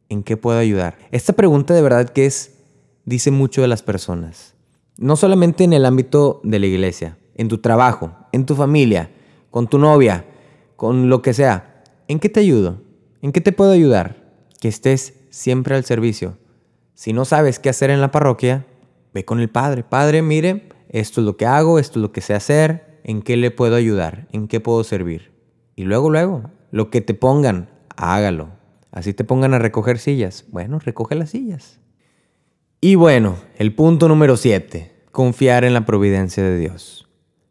¿En 0.09 0.23
qué 0.23 0.39
puedo 0.39 0.59
ayudar? 0.59 0.97
Esta 1.13 1.35
pregunta 1.35 1.75
de 1.75 1.83
verdad 1.83 2.09
que 2.09 2.25
es, 2.25 2.57
dice 3.05 3.31
mucho 3.31 3.61
de 3.61 3.69
las 3.69 3.83
personas. 3.83 4.55
No 4.97 5.15
solamente 5.15 5.65
en 5.65 5.75
el 5.75 5.85
ámbito 5.85 6.41
de 6.43 6.59
la 6.59 6.67
iglesia, 6.67 7.19
en 7.35 7.49
tu 7.49 7.59
trabajo, 7.59 8.17
en 8.33 8.47
tu 8.47 8.55
familia, 8.55 9.11
con 9.51 9.69
tu 9.69 9.79
novia, 9.79 10.25
con 10.77 11.11
lo 11.11 11.21
que 11.21 11.35
sea. 11.35 11.85
¿En 12.09 12.19
qué 12.19 12.31
te 12.31 12.41
ayudo? 12.41 12.81
¿En 13.21 13.33
qué 13.33 13.43
te 13.43 13.53
puedo 13.53 13.71
ayudar? 13.71 14.17
Que 14.59 14.69
estés 14.69 15.15
siempre 15.29 15.77
al 15.77 15.85
servicio. 15.85 16.39
Si 16.95 17.13
no 17.13 17.27
sabes 17.27 17.59
qué 17.59 17.69
hacer 17.69 17.91
en 17.91 18.01
la 18.01 18.11
parroquia, 18.11 18.67
ve 19.13 19.27
con 19.27 19.41
el 19.41 19.51
Padre. 19.51 19.85
Padre, 19.85 20.23
mire, 20.23 20.71
esto 20.89 21.21
es 21.21 21.27
lo 21.27 21.37
que 21.37 21.45
hago, 21.45 21.79
esto 21.79 21.99
es 21.99 22.03
lo 22.03 22.13
que 22.13 22.23
sé 22.23 22.33
hacer, 22.33 23.01
¿en 23.05 23.21
qué 23.21 23.37
le 23.37 23.51
puedo 23.51 23.77
ayudar? 23.77 24.27
¿En 24.33 24.49
qué 24.49 24.59
puedo 24.59 24.83
servir? 24.85 25.33
Y 25.77 25.85
luego, 25.85 26.11
luego, 26.11 26.51
lo 26.71 26.91
que 26.91 27.01
te 27.01 27.15
pongan, 27.15 27.69
hágalo. 27.97 28.51
Así 28.91 29.13
te 29.15 29.25
pongan 29.25 29.55
a 29.55 29.59
recoger 29.59 29.99
sillas. 29.99 30.45
Bueno, 30.49 30.79
recoge 30.79 31.15
las 31.15 31.31
sillas. 31.31 31.81
Y 32.81 32.95
bueno, 32.95 33.37
el 33.57 33.75
punto 33.75 34.09
número 34.09 34.37
siete, 34.37 34.93
confiar 35.11 35.65
en 35.65 35.75
la 35.75 35.85
providencia 35.85 36.43
de 36.43 36.59
Dios. 36.59 37.09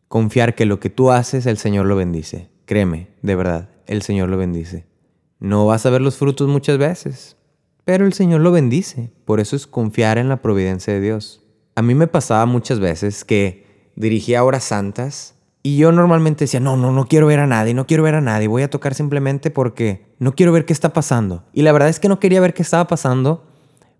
Confiar 0.07 0.55
que 0.55 0.65
lo 0.65 0.79
que 0.79 0.89
tú 0.89 1.11
haces, 1.11 1.45
el 1.45 1.57
Señor 1.57 1.85
lo 1.85 1.95
bendice. 1.95 2.49
Créeme, 2.65 3.09
de 3.21 3.35
verdad, 3.35 3.69
el 3.85 4.01
Señor 4.01 4.29
lo 4.29 4.37
bendice. 4.37 4.85
No 5.39 5.65
vas 5.65 5.85
a 5.85 5.89
ver 5.89 6.01
los 6.01 6.17
frutos 6.17 6.47
muchas 6.47 6.77
veces, 6.77 7.37
pero 7.85 8.05
el 8.05 8.13
Señor 8.13 8.41
lo 8.41 8.51
bendice. 8.51 9.11
Por 9.25 9.39
eso 9.39 9.55
es 9.55 9.67
confiar 9.67 10.17
en 10.17 10.29
la 10.29 10.41
providencia 10.41 10.93
de 10.93 11.01
Dios. 11.01 11.43
A 11.75 11.81
mí 11.81 11.93
me 11.93 12.07
pasaba 12.07 12.45
muchas 12.45 12.79
veces 12.79 13.23
que 13.23 13.91
dirigía 13.95 14.43
horas 14.43 14.63
santas 14.63 15.35
y 15.67 15.75
yo 15.75 15.91
normalmente 15.91 16.45
decía, 16.45 16.61
no, 16.61 16.77
no, 16.77 16.93
no 16.93 17.07
quiero 17.07 17.27
ver 17.27 17.39
a 17.41 17.45
nadie, 17.45 17.73
no 17.73 17.85
quiero 17.85 18.01
ver 18.01 18.15
a 18.15 18.21
nadie, 18.21 18.47
voy 18.47 18.63
a 18.63 18.69
tocar 18.69 18.93
simplemente 18.93 19.51
porque 19.51 20.05
no 20.17 20.31
quiero 20.31 20.53
ver 20.53 20.63
qué 20.63 20.71
está 20.71 20.93
pasando. 20.93 21.43
Y 21.51 21.63
la 21.63 21.73
verdad 21.73 21.89
es 21.89 21.99
que 21.99 22.07
no 22.07 22.21
quería 22.21 22.39
ver 22.39 22.53
qué 22.53 22.61
estaba 22.61 22.87
pasando 22.87 23.43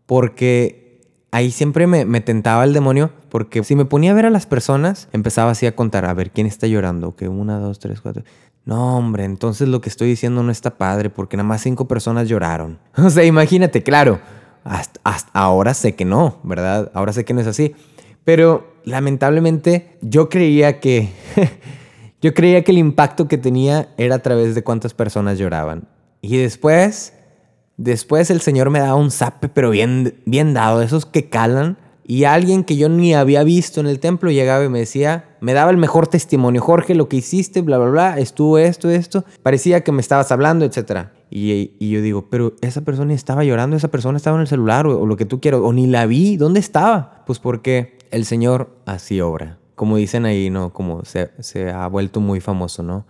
porque 0.05 1.01
ahí 1.31 1.51
siempre 1.51 1.85
me, 1.85 2.05
me, 2.05 2.21
tentaba 2.21 2.63
el 2.63 2.71
demonio, 2.71 3.11
porque 3.27 3.65
si 3.65 3.75
me 3.75 3.83
ponía 3.83 4.11
a 4.11 4.13
ver 4.13 4.25
a 4.25 4.29
las 4.29 4.45
personas, 4.45 5.09
empezaba 5.11 5.51
así 5.51 5.65
a 5.65 5.75
contar, 5.75 6.05
a 6.05 6.13
ver 6.13 6.31
quién 6.31 6.47
está 6.47 6.67
llorando, 6.67 7.17
que 7.17 7.27
una, 7.27 7.59
dos, 7.59 7.79
tres, 7.79 7.99
cuatro. 7.99 8.23
No, 8.63 8.97
hombre, 8.97 9.25
entonces 9.25 9.67
lo 9.67 9.81
que 9.81 9.89
estoy 9.89 10.07
diciendo 10.07 10.43
no 10.43 10.53
está 10.53 10.77
padre 10.77 11.09
porque 11.09 11.35
nada 11.35 11.49
más 11.49 11.63
cinco 11.63 11.85
personas 11.85 12.29
lloraron. 12.29 12.79
O 12.95 13.09
sea, 13.09 13.25
imagínate, 13.25 13.83
claro, 13.83 14.21
hasta, 14.63 15.01
ahora 15.33 15.73
sé 15.73 15.95
que 15.95 16.05
no, 16.05 16.39
¿verdad? 16.43 16.91
Ahora 16.93 17.11
sé 17.11 17.25
que 17.25 17.33
no 17.33 17.41
es 17.41 17.47
así. 17.47 17.75
Pero 18.23 18.76
lamentablemente 18.87 19.97
yo 20.01 20.29
creía 20.29 20.79
que, 20.79 21.09
yo 22.21 22.33
creía 22.33 22.63
que 22.63 22.71
el 22.71 22.77
impacto 22.77 23.27
que 23.27 23.37
tenía 23.37 23.89
era 23.97 24.15
a 24.15 24.19
través 24.19 24.55
de 24.55 24.63
cuántas 24.63 24.93
personas 24.93 25.37
lloraban. 25.37 25.87
Y 26.21 26.37
después 26.37 27.13
Después 27.77 28.31
el 28.31 28.41
Señor 28.41 28.71
me 28.71 28.79
daba 28.79 28.95
un 28.95 29.11
zape, 29.11 29.49
pero 29.49 29.69
bien, 29.69 30.15
bien 30.25 30.55
dado, 30.55 30.81
esos 30.81 31.05
que 31.05 31.29
calan. 31.29 31.77
Y 32.07 32.23
alguien 32.23 32.63
que 32.63 32.75
yo 32.75 32.89
ni 32.89 33.13
había 33.13 33.43
visto 33.43 33.79
en 33.79 33.85
el 33.85 33.99
templo 33.99 34.31
llegaba 34.31 34.63
y 34.65 34.69
me 34.69 34.79
decía, 34.79 35.25
me 35.41 35.53
daba 35.53 35.69
el 35.69 35.77
mejor 35.77 36.07
testimonio, 36.07 36.61
Jorge, 36.61 36.95
lo 36.95 37.07
que 37.07 37.17
hiciste, 37.17 37.61
bla, 37.61 37.77
bla, 37.77 37.89
bla, 37.89 38.17
estuvo 38.17 38.57
esto, 38.57 38.89
esto, 38.89 39.25
parecía 39.43 39.83
que 39.83 39.91
me 39.91 40.01
estabas 40.01 40.31
hablando, 40.31 40.65
etc. 40.65 41.09
Y, 41.29 41.87
yo 41.87 42.01
digo, 42.01 42.29
pero 42.29 42.55
esa 42.61 42.81
persona 42.81 43.13
estaba 43.13 43.43
llorando, 43.43 43.75
esa 43.75 43.89
persona 43.89 44.17
estaba 44.17 44.37
en 44.37 44.41
el 44.41 44.47
celular 44.47 44.87
o, 44.87 45.01
o 45.01 45.05
lo 45.05 45.17
que 45.17 45.25
tú 45.25 45.39
quieras, 45.41 45.59
o 45.61 45.71
ni 45.73 45.85
la 45.85 46.05
vi, 46.05 46.37
¿dónde 46.37 46.61
estaba? 46.61 47.23
Pues 47.27 47.39
porque 47.39 47.96
el 48.11 48.25
Señor 48.25 48.81
así 48.85 49.21
obra. 49.21 49.59
Como 49.75 49.97
dicen 49.97 50.25
ahí, 50.25 50.49
¿no? 50.49 50.73
Como 50.73 51.03
se, 51.05 51.69
ha 51.71 51.87
vuelto 51.87 52.19
muy 52.19 52.39
famoso, 52.39 52.83
¿no? 52.83 53.05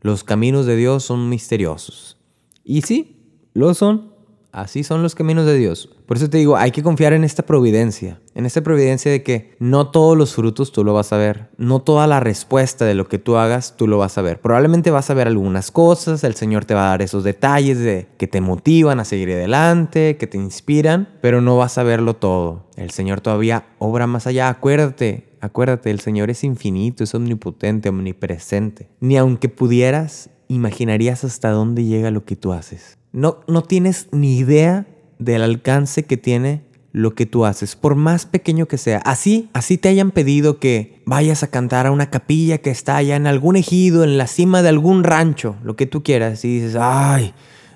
Los 0.00 0.22
caminos 0.22 0.66
de 0.66 0.76
Dios 0.76 1.04
son 1.04 1.28
misteriosos. 1.28 2.18
Y 2.62 2.82
sí, 2.82 3.40
lo 3.52 3.74
son. 3.74 4.13
Así 4.54 4.84
son 4.84 5.02
los 5.02 5.16
caminos 5.16 5.46
de 5.46 5.58
Dios. 5.58 5.90
Por 6.06 6.16
eso 6.16 6.30
te 6.30 6.38
digo, 6.38 6.56
hay 6.56 6.70
que 6.70 6.84
confiar 6.84 7.12
en 7.12 7.24
esta 7.24 7.42
providencia, 7.42 8.20
en 8.36 8.46
esta 8.46 8.62
providencia 8.62 9.10
de 9.10 9.24
que 9.24 9.56
no 9.58 9.88
todos 9.90 10.16
los 10.16 10.32
frutos 10.32 10.70
tú 10.70 10.84
lo 10.84 10.94
vas 10.94 11.12
a 11.12 11.16
ver, 11.16 11.48
no 11.56 11.82
toda 11.82 12.06
la 12.06 12.20
respuesta 12.20 12.84
de 12.84 12.94
lo 12.94 13.08
que 13.08 13.18
tú 13.18 13.36
hagas 13.36 13.76
tú 13.76 13.88
lo 13.88 13.98
vas 13.98 14.16
a 14.16 14.22
ver. 14.22 14.40
Probablemente 14.40 14.92
vas 14.92 15.10
a 15.10 15.14
ver 15.14 15.26
algunas 15.26 15.72
cosas, 15.72 16.22
el 16.22 16.36
Señor 16.36 16.66
te 16.66 16.74
va 16.74 16.86
a 16.86 16.90
dar 16.90 17.02
esos 17.02 17.24
detalles 17.24 17.80
de 17.80 18.06
que 18.16 18.28
te 18.28 18.40
motivan 18.40 19.00
a 19.00 19.04
seguir 19.04 19.32
adelante, 19.32 20.16
que 20.18 20.28
te 20.28 20.38
inspiran, 20.38 21.08
pero 21.20 21.40
no 21.40 21.56
vas 21.56 21.76
a 21.76 21.82
verlo 21.82 22.14
todo. 22.14 22.68
El 22.76 22.90
Señor 22.90 23.20
todavía 23.20 23.66
obra 23.80 24.06
más 24.06 24.28
allá. 24.28 24.48
Acuérdate, 24.48 25.30
acuérdate, 25.40 25.90
el 25.90 25.98
Señor 25.98 26.30
es 26.30 26.44
infinito, 26.44 27.02
es 27.02 27.12
omnipotente, 27.16 27.88
omnipresente. 27.88 28.88
Ni 29.00 29.16
aunque 29.16 29.48
pudieras, 29.48 30.30
imaginarías 30.48 31.24
hasta 31.24 31.50
dónde 31.50 31.84
llega 31.84 32.10
lo 32.10 32.24
que 32.24 32.36
tú 32.36 32.52
haces. 32.52 32.98
No, 33.12 33.40
no 33.46 33.62
tienes 33.62 34.08
ni 34.12 34.38
idea 34.38 34.86
del 35.18 35.42
alcance 35.42 36.04
que 36.04 36.16
tiene 36.16 36.64
lo 36.92 37.16
que 37.16 37.26
tú 37.26 37.44
haces, 37.44 37.74
por 37.74 37.96
más 37.96 38.24
pequeño 38.24 38.66
que 38.66 38.78
sea. 38.78 38.98
Así, 38.98 39.50
así 39.52 39.78
te 39.78 39.88
hayan 39.88 40.12
pedido 40.12 40.60
que 40.60 41.02
vayas 41.06 41.42
a 41.42 41.48
cantar 41.48 41.86
a 41.86 41.90
una 41.90 42.08
capilla 42.08 42.58
que 42.58 42.70
está 42.70 42.96
allá 42.96 43.16
en 43.16 43.26
algún 43.26 43.56
ejido, 43.56 44.04
en 44.04 44.16
la 44.16 44.28
cima 44.28 44.62
de 44.62 44.68
algún 44.68 45.02
rancho, 45.02 45.56
lo 45.64 45.74
que 45.74 45.86
tú 45.86 46.04
quieras, 46.04 46.44
y 46.44 46.60
dices, 46.60 46.76
ay, 46.80 47.34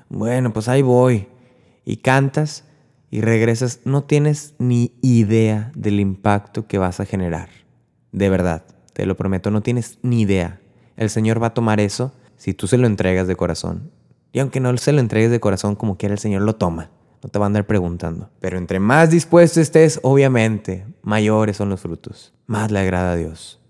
bueno, 0.08 0.52
pues 0.52 0.68
ahí 0.68 0.82
voy. 0.82 1.26
Y 1.84 1.96
cantas 1.96 2.64
y 3.10 3.20
regresas, 3.20 3.80
no 3.84 4.04
tienes 4.04 4.54
ni 4.58 4.92
idea 5.02 5.72
del 5.74 5.98
impacto 5.98 6.68
que 6.68 6.78
vas 6.78 7.00
a 7.00 7.04
generar. 7.04 7.48
De 8.12 8.30
verdad, 8.30 8.64
te 8.92 9.04
lo 9.04 9.16
prometo, 9.16 9.50
no 9.50 9.62
tienes 9.62 9.98
ni 10.02 10.20
idea. 10.20 10.60
El 10.96 11.10
Señor 11.10 11.42
va 11.42 11.48
a 11.48 11.54
tomar 11.54 11.80
eso 11.80 12.12
si 12.38 12.54
tú 12.54 12.66
se 12.66 12.78
lo 12.78 12.86
entregas 12.86 13.28
de 13.28 13.36
corazón 13.36 13.90
y 14.32 14.40
aunque 14.40 14.60
no 14.60 14.76
se 14.76 14.92
lo 14.92 15.00
entregues 15.00 15.30
de 15.30 15.40
corazón 15.40 15.74
como 15.74 15.96
quiera, 15.96 16.14
el 16.14 16.18
Señor 16.18 16.42
lo 16.42 16.56
toma. 16.56 16.90
No 17.22 17.28
te 17.28 17.38
va 17.38 17.46
a 17.46 17.48
andar 17.48 17.66
preguntando. 17.66 18.30
Pero 18.40 18.58
entre 18.58 18.78
más 18.78 19.10
dispuesto 19.10 19.60
estés, 19.60 19.98
obviamente, 20.02 20.86
mayores 21.02 21.56
son 21.56 21.68
los 21.68 21.80
frutos. 21.80 22.32
Más 22.46 22.70
le 22.70 22.78
agrada 22.78 23.12
a 23.12 23.16
Dios. 23.16 23.60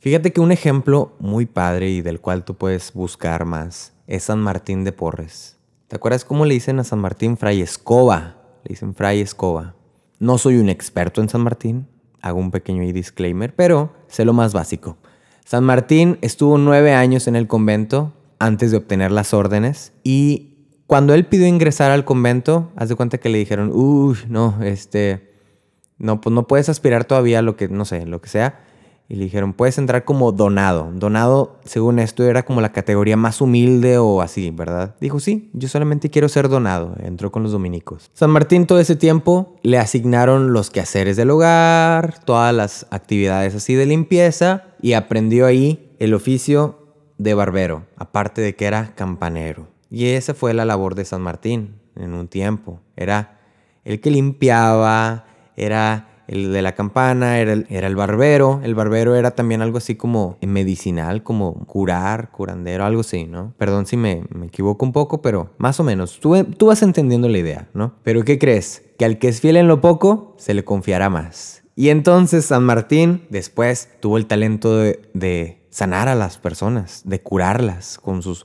Fíjate 0.00 0.32
que 0.32 0.40
un 0.40 0.50
ejemplo 0.50 1.14
muy 1.20 1.46
padre 1.46 1.90
y 1.90 2.00
del 2.00 2.20
cual 2.20 2.44
tú 2.44 2.56
puedes 2.56 2.92
buscar 2.92 3.44
más 3.44 3.92
es 4.06 4.24
San 4.24 4.40
Martín 4.40 4.82
de 4.82 4.92
Porres. 4.92 5.58
¿Te 5.88 5.96
acuerdas 5.96 6.24
cómo 6.24 6.46
le 6.46 6.54
dicen 6.54 6.80
a 6.80 6.84
San 6.84 6.98
Martín 6.98 7.36
Fray 7.36 7.60
Escoba? 7.60 8.36
Le 8.64 8.70
dicen 8.70 8.94
Fray 8.94 9.20
Escoba. 9.20 9.74
No 10.18 10.38
soy 10.38 10.56
un 10.56 10.68
experto 10.68 11.20
en 11.20 11.28
San 11.28 11.42
Martín, 11.42 11.86
hago 12.22 12.38
un 12.38 12.50
pequeño 12.50 12.82
disclaimer, 12.92 13.54
pero 13.54 13.92
sé 14.08 14.24
lo 14.24 14.32
más 14.32 14.52
básico. 14.52 14.96
San 15.44 15.64
Martín 15.64 16.18
estuvo 16.20 16.58
nueve 16.58 16.92
años 16.92 17.26
en 17.26 17.36
el 17.36 17.46
convento 17.46 18.12
antes 18.38 18.70
de 18.70 18.78
obtener 18.78 19.12
las 19.12 19.34
órdenes. 19.34 19.92
Y 20.02 20.50
cuando 20.86 21.14
él 21.14 21.26
pidió 21.26 21.46
ingresar 21.46 21.92
al 21.92 22.04
convento, 22.04 22.72
haz 22.74 22.88
de 22.88 22.96
cuenta 22.96 23.18
que 23.18 23.28
le 23.28 23.38
dijeron, 23.38 23.70
uy, 23.72 24.16
no, 24.28 24.60
este, 24.62 25.30
no, 25.98 26.20
pues 26.20 26.34
no 26.34 26.48
puedes 26.48 26.68
aspirar 26.68 27.04
todavía 27.04 27.38
a 27.38 27.42
lo 27.42 27.56
que, 27.56 27.68
no 27.68 27.84
sé, 27.84 28.06
lo 28.06 28.20
que 28.20 28.28
sea. 28.28 28.64
Y 29.08 29.16
le 29.16 29.24
dijeron, 29.24 29.54
puedes 29.54 29.76
entrar 29.76 30.04
como 30.04 30.30
donado. 30.30 30.90
Donado, 30.94 31.58
según 31.64 31.98
esto, 31.98 32.24
era 32.24 32.44
como 32.44 32.60
la 32.60 32.72
categoría 32.72 33.16
más 33.16 33.40
humilde 33.40 33.98
o 33.98 34.20
así, 34.22 34.50
¿verdad? 34.50 34.94
Dijo, 35.00 35.18
sí, 35.18 35.50
yo 35.52 35.68
solamente 35.68 36.10
quiero 36.10 36.28
ser 36.28 36.48
donado. 36.48 36.94
Entró 37.02 37.32
con 37.32 37.42
los 37.42 37.50
dominicos. 37.50 38.08
San 38.14 38.30
Martín 38.30 38.66
todo 38.66 38.78
ese 38.78 38.94
tiempo 38.94 39.56
le 39.62 39.78
asignaron 39.78 40.52
los 40.52 40.70
quehaceres 40.70 41.16
del 41.16 41.30
hogar, 41.30 42.20
todas 42.24 42.54
las 42.54 42.86
actividades 42.90 43.56
así 43.56 43.74
de 43.74 43.86
limpieza 43.86 44.69
y 44.82 44.94
aprendió 44.94 45.46
ahí 45.46 45.94
el 45.98 46.14
oficio 46.14 46.78
de 47.18 47.34
barbero, 47.34 47.86
aparte 47.96 48.40
de 48.40 48.54
que 48.54 48.66
era 48.66 48.94
campanero. 48.94 49.68
Y 49.90 50.06
esa 50.06 50.34
fue 50.34 50.54
la 50.54 50.64
labor 50.64 50.94
de 50.94 51.04
San 51.04 51.20
Martín 51.20 51.80
en 51.96 52.14
un 52.14 52.28
tiempo. 52.28 52.80
Era 52.96 53.40
el 53.84 54.00
que 54.00 54.10
limpiaba, 54.10 55.26
era 55.56 56.22
el 56.30 56.52
de 56.52 56.62
la 56.62 56.76
campana, 56.76 57.40
era 57.40 57.52
el, 57.52 57.96
barbero. 57.96 58.60
El 58.62 58.76
barbero 58.76 59.16
era 59.16 59.32
también 59.32 59.62
algo 59.62 59.78
así 59.78 59.96
como 59.96 60.38
medicinal, 60.40 61.24
como 61.24 61.66
curar, 61.66 62.30
curandero, 62.30 62.84
algo 62.84 63.00
así, 63.00 63.24
¿no? 63.24 63.52
Perdón 63.58 63.86
si 63.86 63.96
me, 63.96 64.22
me 64.30 64.46
equivoco 64.46 64.86
un 64.86 64.92
poco, 64.92 65.22
pero 65.22 65.50
más 65.58 65.80
o 65.80 65.84
menos. 65.84 66.20
Tú, 66.20 66.42
tú, 66.44 66.66
vas 66.66 66.82
entendiendo 66.82 67.28
la 67.28 67.38
idea, 67.38 67.68
¿no? 67.74 67.94
Pero 68.04 68.24
¿qué 68.24 68.38
crees? 68.38 68.84
Que 68.96 69.04
al 69.04 69.18
que 69.18 69.26
es 69.26 69.40
fiel 69.40 69.56
en 69.56 69.66
lo 69.66 69.80
poco, 69.80 70.36
se 70.38 70.54
le 70.54 70.64
confiará 70.64 71.10
más. 71.10 71.59
Y 71.80 71.88
entonces 71.88 72.44
San 72.44 72.64
Martín 72.64 73.22
después 73.30 73.88
tuvo 74.00 74.18
el 74.18 74.26
talento 74.26 74.76
de, 74.76 75.62
sanar 75.70 76.08
a 76.08 76.14
las 76.14 76.36
personas, 76.36 77.00
de 77.06 77.22
curarlas 77.22 77.96
con 77.96 78.20
sus, 78.20 78.44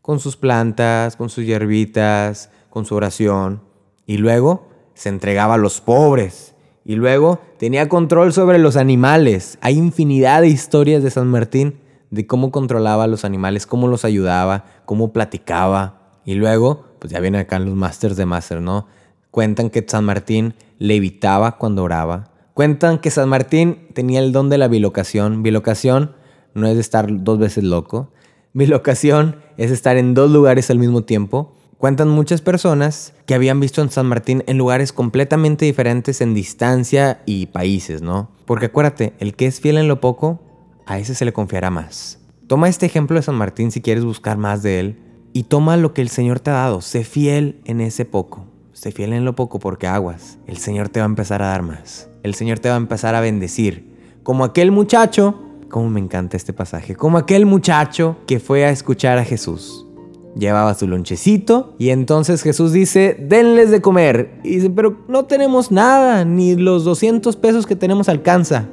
con 0.00 0.20
sus 0.20 0.36
plantas, 0.36 1.16
con 1.16 1.28
sus 1.28 1.44
hierbitas, 1.44 2.50
con 2.70 2.84
su 2.84 2.94
oración. 2.94 3.62
Y 4.06 4.18
luego 4.18 4.68
se 4.94 5.08
entregaba 5.08 5.54
a 5.54 5.58
los 5.58 5.80
pobres. 5.80 6.54
Y 6.84 6.94
luego 6.94 7.40
tenía 7.58 7.88
control 7.88 8.32
sobre 8.32 8.60
los 8.60 8.76
animales. 8.76 9.58
Hay 9.60 9.76
infinidad 9.76 10.42
de 10.42 10.48
historias 10.48 11.02
de 11.02 11.10
San 11.10 11.26
Martín 11.26 11.80
de 12.12 12.28
cómo 12.28 12.52
controlaba 12.52 13.02
a 13.02 13.08
los 13.08 13.24
animales, 13.24 13.66
cómo 13.66 13.88
los 13.88 14.04
ayudaba, 14.04 14.66
cómo 14.84 15.12
platicaba. 15.12 16.20
Y 16.24 16.34
luego, 16.34 16.84
pues 17.00 17.12
ya 17.12 17.18
vienen 17.18 17.40
acá 17.40 17.58
los 17.58 17.74
masters 17.74 18.16
de 18.16 18.24
máster, 18.24 18.60
¿no? 18.60 18.86
Cuentan 19.32 19.68
que 19.68 19.84
San 19.84 20.04
Martín 20.04 20.54
levitaba 20.78 21.58
cuando 21.58 21.82
oraba. 21.82 22.37
Cuentan 22.58 22.98
que 22.98 23.12
San 23.12 23.28
Martín 23.28 23.86
tenía 23.94 24.18
el 24.18 24.32
don 24.32 24.48
de 24.48 24.58
la 24.58 24.66
bilocación. 24.66 25.44
Bilocación 25.44 26.16
no 26.54 26.66
es 26.66 26.76
estar 26.76 27.06
dos 27.08 27.38
veces 27.38 27.62
loco. 27.62 28.10
Mi 28.52 28.66
locación 28.66 29.36
es 29.56 29.70
estar 29.70 29.96
en 29.96 30.12
dos 30.12 30.28
lugares 30.28 30.68
al 30.68 30.80
mismo 30.80 31.04
tiempo. 31.04 31.54
Cuentan 31.76 32.08
muchas 32.08 32.42
personas 32.42 33.14
que 33.26 33.34
habían 33.34 33.60
visto 33.60 33.80
en 33.80 33.90
San 33.90 34.06
Martín 34.06 34.42
en 34.48 34.58
lugares 34.58 34.92
completamente 34.92 35.66
diferentes 35.66 36.20
en 36.20 36.34
distancia 36.34 37.22
y 37.26 37.46
países, 37.46 38.02
¿no? 38.02 38.32
Porque 38.44 38.66
acuérdate, 38.66 39.12
el 39.20 39.36
que 39.36 39.46
es 39.46 39.60
fiel 39.60 39.78
en 39.78 39.86
lo 39.86 40.00
poco, 40.00 40.40
a 40.84 40.98
ese 40.98 41.14
se 41.14 41.24
le 41.24 41.32
confiará 41.32 41.70
más. 41.70 42.18
Toma 42.48 42.68
este 42.68 42.86
ejemplo 42.86 43.14
de 43.14 43.22
San 43.22 43.36
Martín 43.36 43.70
si 43.70 43.80
quieres 43.80 44.04
buscar 44.04 44.36
más 44.36 44.64
de 44.64 44.80
él 44.80 44.98
y 45.32 45.44
toma 45.44 45.76
lo 45.76 45.94
que 45.94 46.02
el 46.02 46.08
Señor 46.08 46.40
te 46.40 46.50
ha 46.50 46.54
dado. 46.54 46.80
Sé 46.80 47.04
fiel 47.04 47.60
en 47.66 47.80
ese 47.80 48.04
poco. 48.04 48.46
Sé 48.72 48.90
fiel 48.90 49.12
en 49.12 49.24
lo 49.24 49.36
poco 49.36 49.60
porque 49.60 49.86
aguas. 49.86 50.38
El 50.48 50.56
Señor 50.56 50.88
te 50.88 50.98
va 50.98 51.06
a 51.06 51.08
empezar 51.08 51.40
a 51.40 51.50
dar 51.50 51.62
más. 51.62 52.07
El 52.22 52.34
Señor 52.34 52.58
te 52.58 52.68
va 52.68 52.74
a 52.74 52.78
empezar 52.78 53.14
a 53.14 53.20
bendecir. 53.20 53.96
Como 54.22 54.44
aquel 54.44 54.70
muchacho 54.70 55.34
Cómo 55.68 55.90
me 55.90 56.00
encanta 56.00 56.36
este 56.36 56.52
pasaje. 56.52 56.94
Como 56.96 57.18
aquel 57.18 57.44
muchacho 57.44 58.16
que 58.26 58.40
fue 58.40 58.64
a 58.64 58.70
escuchar 58.70 59.18
a 59.18 59.24
Jesús. 59.24 59.86
Llevaba 60.34 60.74
su 60.74 60.86
lonchecito 60.86 61.74
y 61.78 61.90
entonces 61.90 62.42
Jesús 62.42 62.72
dice, 62.72 63.16
denles 63.20 63.70
de 63.70 63.82
comer. 63.82 64.40
Y 64.44 64.56
dice, 64.56 64.70
pero 64.70 64.96
no 65.08 65.26
tenemos 65.26 65.70
nada, 65.70 66.24
ni 66.24 66.54
los 66.54 66.84
200 66.84 67.36
pesos 67.36 67.66
que 67.66 67.76
tenemos 67.76 68.08
alcanza. 68.08 68.66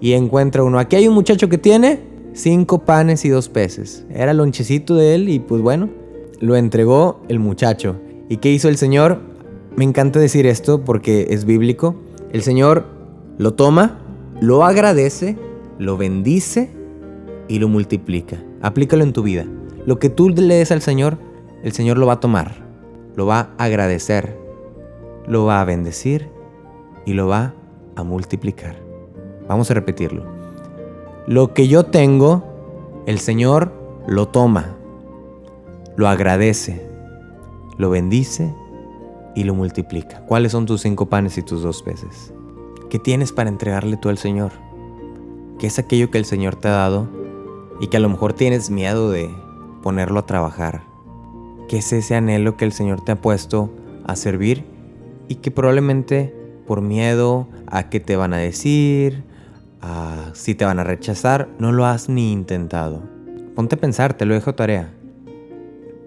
Y 0.00 0.12
encuentra 0.12 0.62
uno, 0.62 0.78
aquí 0.78 0.94
hay 0.94 1.08
un 1.08 1.14
muchacho 1.14 1.48
que 1.48 1.58
tiene 1.58 2.00
cinco 2.34 2.84
panes 2.84 3.24
y 3.24 3.30
dos 3.30 3.48
peces. 3.48 4.06
Era 4.10 4.30
el 4.30 4.36
lonchecito 4.36 4.94
de 4.94 5.16
él 5.16 5.28
y 5.28 5.40
pues 5.40 5.60
bueno, 5.60 5.88
lo 6.38 6.54
entregó 6.54 7.20
el 7.28 7.40
muchacho. 7.40 7.96
¿Y 8.28 8.36
qué 8.36 8.52
hizo 8.52 8.68
el 8.68 8.76
Señor? 8.76 9.20
Me 9.74 9.84
encanta 9.84 10.20
decir 10.20 10.46
esto 10.46 10.84
porque 10.84 11.28
es 11.30 11.44
bíblico. 11.44 11.96
El 12.32 12.42
Señor 12.42 12.84
lo 13.38 13.54
toma, 13.54 13.98
lo 14.40 14.64
agradece 14.64 15.36
lo 15.78 15.96
bendice 15.96 16.70
y 17.46 17.58
lo 17.60 17.68
multiplica. 17.68 18.42
Aplícalo 18.60 19.04
en 19.04 19.12
tu 19.12 19.22
vida. 19.22 19.46
Lo 19.86 19.98
que 19.98 20.10
tú 20.10 20.28
le 20.28 20.56
des 20.56 20.72
al 20.72 20.82
Señor, 20.82 21.18
el 21.62 21.72
Señor 21.72 21.98
lo 21.98 22.06
va 22.06 22.14
a 22.14 22.20
tomar, 22.20 22.66
lo 23.14 23.26
va 23.26 23.50
a 23.56 23.64
agradecer, 23.64 24.36
lo 25.26 25.44
va 25.44 25.60
a 25.60 25.64
bendecir 25.64 26.28
y 27.06 27.14
lo 27.14 27.28
va 27.28 27.54
a 27.96 28.02
multiplicar. 28.02 28.76
Vamos 29.48 29.70
a 29.70 29.74
repetirlo. 29.74 30.24
Lo 31.26 31.54
que 31.54 31.68
yo 31.68 31.84
tengo, 31.84 32.44
el 33.06 33.18
Señor 33.18 33.72
lo 34.06 34.28
toma, 34.28 34.76
lo 35.96 36.08
agradece, 36.08 36.86
lo 37.78 37.88
bendice 37.90 38.52
y 39.38 39.44
lo 39.44 39.54
multiplica. 39.54 40.20
¿Cuáles 40.26 40.52
son 40.52 40.66
tus 40.66 40.82
cinco 40.82 41.06
panes 41.06 41.38
y 41.38 41.42
tus 41.42 41.62
dos 41.62 41.82
peces? 41.82 42.32
¿Qué 42.90 42.98
tienes 42.98 43.32
para 43.32 43.50
entregarle 43.50 43.96
tú 43.96 44.08
al 44.08 44.18
Señor? 44.18 44.52
¿Qué 45.58 45.66
es 45.66 45.78
aquello 45.78 46.10
que 46.10 46.18
el 46.18 46.24
Señor 46.24 46.56
te 46.56 46.68
ha 46.68 46.72
dado 46.72 47.08
y 47.80 47.88
que 47.88 47.98
a 47.98 48.00
lo 48.00 48.08
mejor 48.08 48.32
tienes 48.32 48.70
miedo 48.70 49.10
de 49.10 49.30
ponerlo 49.82 50.20
a 50.20 50.26
trabajar? 50.26 50.88
que 51.68 51.78
es 51.78 51.92
ese 51.92 52.16
anhelo 52.16 52.56
que 52.56 52.64
el 52.64 52.72
Señor 52.72 53.04
te 53.04 53.12
ha 53.12 53.20
puesto 53.20 53.70
a 54.04 54.16
servir 54.16 54.64
y 55.28 55.36
que 55.36 55.50
probablemente 55.50 56.34
por 56.66 56.80
miedo 56.80 57.46
a 57.66 57.90
qué 57.90 58.00
te 58.00 58.16
van 58.16 58.32
a 58.32 58.38
decir, 58.38 59.22
a 59.80 60.30
si 60.34 60.54
te 60.54 60.64
van 60.64 60.80
a 60.80 60.84
rechazar, 60.84 61.48
no 61.58 61.70
lo 61.70 61.84
has 61.84 62.08
ni 62.08 62.32
intentado. 62.32 63.02
Ponte 63.54 63.76
a 63.76 63.78
pensar, 63.78 64.14
te 64.14 64.24
lo 64.24 64.34
dejo 64.34 64.54
tarea. 64.54 64.90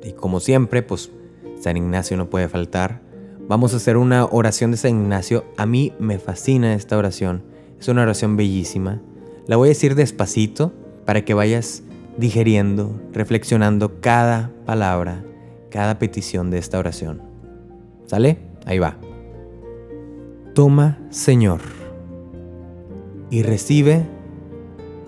Y 0.04 0.14
como 0.14 0.40
siempre, 0.40 0.82
pues 0.82 1.12
San 1.60 1.78
Ignacio 1.78 2.18
no 2.18 2.30
puede 2.30 2.50
faltar. 2.50 3.02
Vamos 3.52 3.74
a 3.74 3.78
hacer 3.78 3.98
una 3.98 4.24
oración 4.24 4.72
de 4.72 4.78
San 4.78 4.92
Ignacio. 4.92 5.44
A 5.58 5.66
mí 5.66 5.92
me 6.00 6.20
fascina 6.20 6.74
esta 6.74 6.98
oración. 6.98 7.44
Es 7.82 7.90
una 7.90 8.04
oración 8.04 8.38
bellísima. 8.38 9.02
La 9.46 9.58
voy 9.58 9.68
a 9.68 9.76
decir 9.76 9.96
despacito 9.96 10.72
para 11.06 11.26
que 11.26 11.34
vayas 11.34 11.84
digeriendo, 12.18 12.98
reflexionando 13.12 14.00
cada 14.00 14.52
palabra, 14.66 15.26
cada 15.70 16.00
petición 16.00 16.50
de 16.50 16.60
esta 16.60 16.80
oración. 16.80 17.24
¿Sale? 18.06 18.38
Ahí 18.66 18.80
va. 18.80 18.96
Toma, 20.56 21.00
Señor, 21.10 21.60
y 23.30 23.44
recibe 23.44 24.06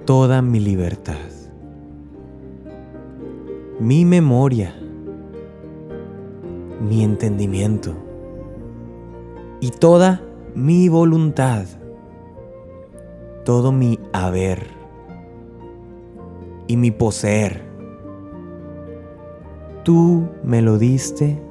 toda 0.03 0.41
mi 0.41 0.59
libertad, 0.59 1.15
mi 3.79 4.03
memoria, 4.03 4.75
mi 6.81 7.05
entendimiento 7.05 8.02
y 9.63 9.71
toda 9.71 10.21
mi 10.55 10.89
voluntad, 10.89 11.63
todo 13.45 13.71
mi 13.71 13.97
haber 14.11 14.67
y 16.67 16.75
mi 16.75 16.91
poseer. 16.91 17.63
Tú 19.85 20.27
me 20.43 20.61
lo 20.61 20.77
diste, 20.77 21.41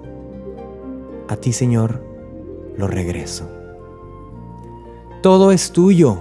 a 1.27 1.37
ti 1.37 1.55
Señor 1.55 2.03
lo 2.77 2.87
regreso. 2.87 3.49
Todo 5.23 5.51
es 5.51 5.73
tuyo, 5.73 6.19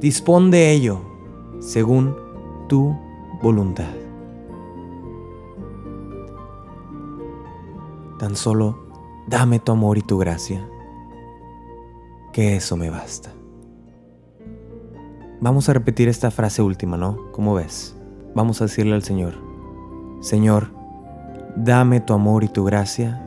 dispón 0.00 0.50
de 0.50 0.72
ello 0.72 1.02
según 1.60 2.16
tu 2.68 2.96
voluntad. 3.40 3.94
Tan 8.18 8.34
solo 8.34 8.83
dame 9.26 9.58
tu 9.58 9.72
amor 9.72 9.98
y 9.98 10.02
tu 10.02 10.18
gracia, 10.18 10.66
que 12.32 12.56
eso 12.56 12.76
me 12.76 12.90
basta. 12.90 13.30
Vamos 15.40 15.68
a 15.68 15.72
repetir 15.72 16.08
esta 16.08 16.30
frase 16.30 16.62
última, 16.62 16.96
¿no? 16.96 17.30
¿Cómo 17.32 17.54
ves? 17.54 17.96
Vamos 18.34 18.60
a 18.60 18.64
decirle 18.64 18.94
al 18.94 19.02
Señor, 19.02 19.34
Señor, 20.20 20.68
dame 21.56 22.00
tu 22.00 22.14
amor 22.14 22.44
y 22.44 22.48
tu 22.48 22.64
gracia, 22.64 23.22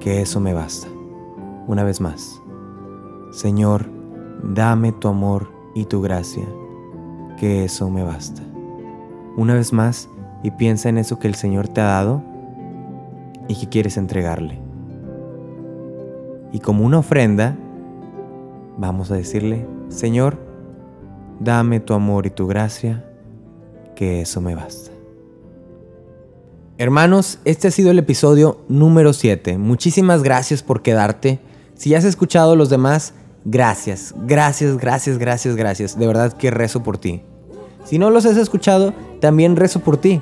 que 0.00 0.20
eso 0.20 0.40
me 0.40 0.52
basta. 0.52 0.88
Una 1.66 1.84
vez 1.84 2.00
más, 2.00 2.42
Señor, 3.30 3.88
dame 4.42 4.92
tu 4.92 5.08
amor 5.08 5.50
y 5.74 5.84
tu 5.84 6.02
gracia, 6.02 6.44
que 7.38 7.64
eso 7.64 7.90
me 7.90 8.02
basta. 8.02 8.42
Una 9.36 9.54
vez 9.54 9.72
más, 9.72 10.08
y 10.42 10.50
piensa 10.52 10.88
en 10.88 10.98
eso 10.98 11.18
que 11.18 11.28
el 11.28 11.34
Señor 11.34 11.68
te 11.68 11.80
ha 11.80 11.86
dado 11.86 12.22
y 13.48 13.54
que 13.56 13.68
quieres 13.68 13.96
entregarle. 13.96 14.65
Y 16.52 16.60
como 16.60 16.84
una 16.84 16.98
ofrenda, 16.98 17.56
vamos 18.78 19.10
a 19.10 19.16
decirle, 19.16 19.66
Señor, 19.88 20.38
dame 21.40 21.80
tu 21.80 21.94
amor 21.94 22.26
y 22.26 22.30
tu 22.30 22.46
gracia, 22.46 23.04
que 23.94 24.20
eso 24.20 24.40
me 24.40 24.54
basta. 24.54 24.90
Hermanos, 26.78 27.38
este 27.46 27.68
ha 27.68 27.70
sido 27.70 27.90
el 27.90 27.98
episodio 27.98 28.60
número 28.68 29.14
7. 29.14 29.56
Muchísimas 29.56 30.22
gracias 30.22 30.62
por 30.62 30.82
quedarte. 30.82 31.40
Si 31.74 31.94
has 31.94 32.04
escuchado 32.04 32.54
los 32.54 32.68
demás, 32.68 33.14
gracias, 33.46 34.14
gracias, 34.26 34.76
gracias, 34.76 35.16
gracias, 35.16 35.56
gracias. 35.56 35.98
De 35.98 36.06
verdad 36.06 36.34
que 36.34 36.50
rezo 36.50 36.82
por 36.82 36.98
ti. 36.98 37.22
Si 37.84 37.98
no 37.98 38.10
los 38.10 38.26
has 38.26 38.36
escuchado, 38.36 38.92
también 39.20 39.56
rezo 39.56 39.80
por 39.80 39.96
ti. 39.96 40.20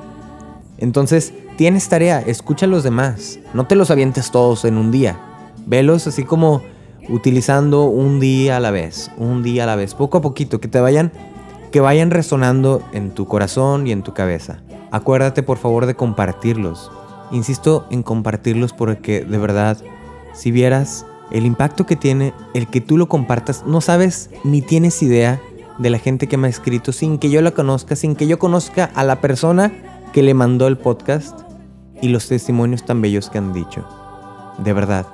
Entonces, 0.79 1.33
tienes 1.57 1.89
tarea, 1.89 2.21
escucha 2.21 2.67
a 2.67 2.69
los 2.69 2.85
demás. 2.85 3.41
No 3.53 3.67
te 3.67 3.75
los 3.75 3.91
avientes 3.91 4.31
todos 4.31 4.65
en 4.65 4.77
un 4.77 4.93
día. 4.93 5.19
Velos 5.67 6.07
así 6.07 6.25
como 6.25 6.63
utilizando 7.09 7.85
un 7.85 8.21
día 8.21 8.57
a 8.57 8.61
la 8.61 8.71
vez, 8.71 9.11
un 9.19 9.43
día 9.43 9.65
a 9.65 9.67
la 9.67 9.77
vez, 9.77 9.95
poco 9.95 10.19
a 10.19 10.23
poquito, 10.23 10.61
que 10.61 10.69
te 10.69 10.81
vayan, 10.81 11.13
que 11.71 11.81
vayan 11.81 12.11
resonando 12.11 12.83
en 12.93 13.11
tu 13.11 13.27
corazón 13.27 13.87
y 13.87 13.93
en 13.93 14.03
tu 14.03 14.15
cabeza. 14.15 14.61
Acuérdate 14.91 15.43
por 15.43 15.59
favor 15.59 15.87
de 15.87 15.97
compartirlos. 15.97 16.91
Insisto 17.31 17.87
en 17.91 18.03
compartirlos 18.03 18.73
porque 18.73 19.25
de 19.25 19.39
verdad, 19.39 19.79
si 20.35 20.51
vieras 20.51 21.07
el 21.31 21.47
impacto 21.47 21.87
que 21.87 21.97
tiene 21.97 22.33
el 22.55 22.69
que 22.69 22.81
tú 22.81 22.97
lo 22.97 23.09
compartas, 23.09 23.65
no 23.67 23.81
sabes 23.81 24.31
ni 24.45 24.63
tienes 24.63 25.03
idea 25.03 25.41
de 25.79 25.91
la 25.91 25.99
gente 25.99 26.29
que 26.29 26.37
me 26.37 26.47
ha 26.47 26.51
escrito 26.51 26.93
sin 26.93 27.19
que 27.19 27.31
yo 27.31 27.43
la 27.43 27.51
conozca, 27.51 27.97
sin 27.97 28.15
que 28.15 28.27
yo 28.27 28.39
conozca 28.39 28.91
a 28.95 29.03
la 29.03 29.21
persona 29.21 29.73
que 30.13 30.23
le 30.23 30.35
mandó 30.35 30.69
el 30.69 30.79
podcast 30.79 31.41
y 32.01 32.09
los 32.09 32.29
testimonios 32.29 32.85
tan 32.85 33.01
bellos 33.01 33.31
que 33.31 33.39
han 33.39 33.53
dicho. 33.53 33.85
De 34.59 34.73
verdad, 34.73 35.07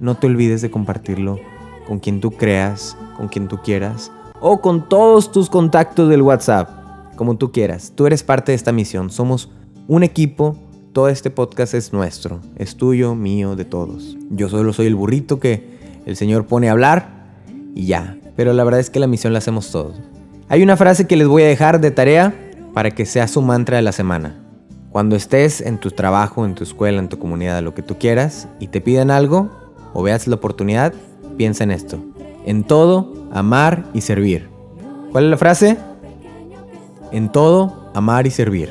no 0.00 0.16
te 0.16 0.26
olvides 0.26 0.62
de 0.62 0.70
compartirlo 0.70 1.38
con 1.86 1.98
quien 1.98 2.20
tú 2.20 2.32
creas, 2.32 2.96
con 3.16 3.28
quien 3.28 3.48
tú 3.48 3.58
quieras 3.62 4.10
o 4.40 4.60
con 4.60 4.88
todos 4.88 5.30
tus 5.30 5.50
contactos 5.50 6.08
del 6.08 6.22
WhatsApp, 6.22 6.70
como 7.16 7.36
tú 7.36 7.52
quieras. 7.52 7.92
Tú 7.94 8.06
eres 8.06 8.22
parte 8.22 8.52
de 8.52 8.56
esta 8.56 8.72
misión. 8.72 9.10
Somos 9.10 9.50
un 9.86 10.02
equipo. 10.02 10.56
Todo 10.92 11.08
este 11.08 11.30
podcast 11.30 11.74
es 11.74 11.92
nuestro. 11.92 12.40
Es 12.56 12.74
tuyo, 12.76 13.14
mío, 13.14 13.54
de 13.54 13.64
todos. 13.64 14.16
Yo 14.30 14.48
solo 14.48 14.72
soy 14.72 14.86
el 14.86 14.96
burrito 14.96 15.38
que 15.38 15.78
el 16.06 16.16
Señor 16.16 16.46
pone 16.46 16.68
a 16.68 16.72
hablar 16.72 17.34
y 17.74 17.86
ya. 17.86 18.16
Pero 18.34 18.52
la 18.54 18.64
verdad 18.64 18.80
es 18.80 18.90
que 18.90 18.98
la 18.98 19.06
misión 19.06 19.32
la 19.32 19.38
hacemos 19.38 19.70
todos. 19.70 20.00
Hay 20.48 20.62
una 20.62 20.76
frase 20.76 21.06
que 21.06 21.16
les 21.16 21.28
voy 21.28 21.42
a 21.42 21.46
dejar 21.46 21.80
de 21.80 21.90
tarea 21.90 22.34
para 22.74 22.90
que 22.90 23.06
sea 23.06 23.28
su 23.28 23.42
mantra 23.42 23.76
de 23.76 23.82
la 23.82 23.92
semana. 23.92 24.40
Cuando 24.90 25.14
estés 25.14 25.60
en 25.60 25.78
tu 25.78 25.92
trabajo, 25.92 26.44
en 26.44 26.56
tu 26.56 26.64
escuela, 26.64 26.98
en 26.98 27.08
tu 27.08 27.18
comunidad, 27.18 27.62
lo 27.62 27.74
que 27.74 27.82
tú 27.82 27.96
quieras, 27.98 28.48
y 28.58 28.66
te 28.66 28.80
piden 28.80 29.12
algo, 29.12 29.50
o 29.92 30.02
veas 30.02 30.26
la 30.26 30.36
oportunidad, 30.36 30.94
piensa 31.36 31.64
en 31.64 31.70
esto. 31.70 31.98
En 32.44 32.64
todo, 32.64 33.12
amar 33.32 33.84
y 33.92 34.00
servir. 34.00 34.48
¿Cuál 35.12 35.24
es 35.24 35.30
la 35.30 35.36
frase? 35.36 35.76
En 37.12 37.30
todo, 37.30 37.90
amar 37.94 38.26
y 38.26 38.30
servir. 38.30 38.70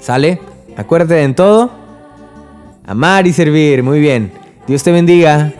¿Sale? 0.00 0.40
Acuérdate 0.76 1.14
de 1.14 1.24
en 1.24 1.34
todo, 1.34 1.70
amar 2.86 3.26
y 3.26 3.32
servir. 3.32 3.82
Muy 3.82 4.00
bien. 4.00 4.32
Dios 4.66 4.82
te 4.82 4.92
bendiga. 4.92 5.52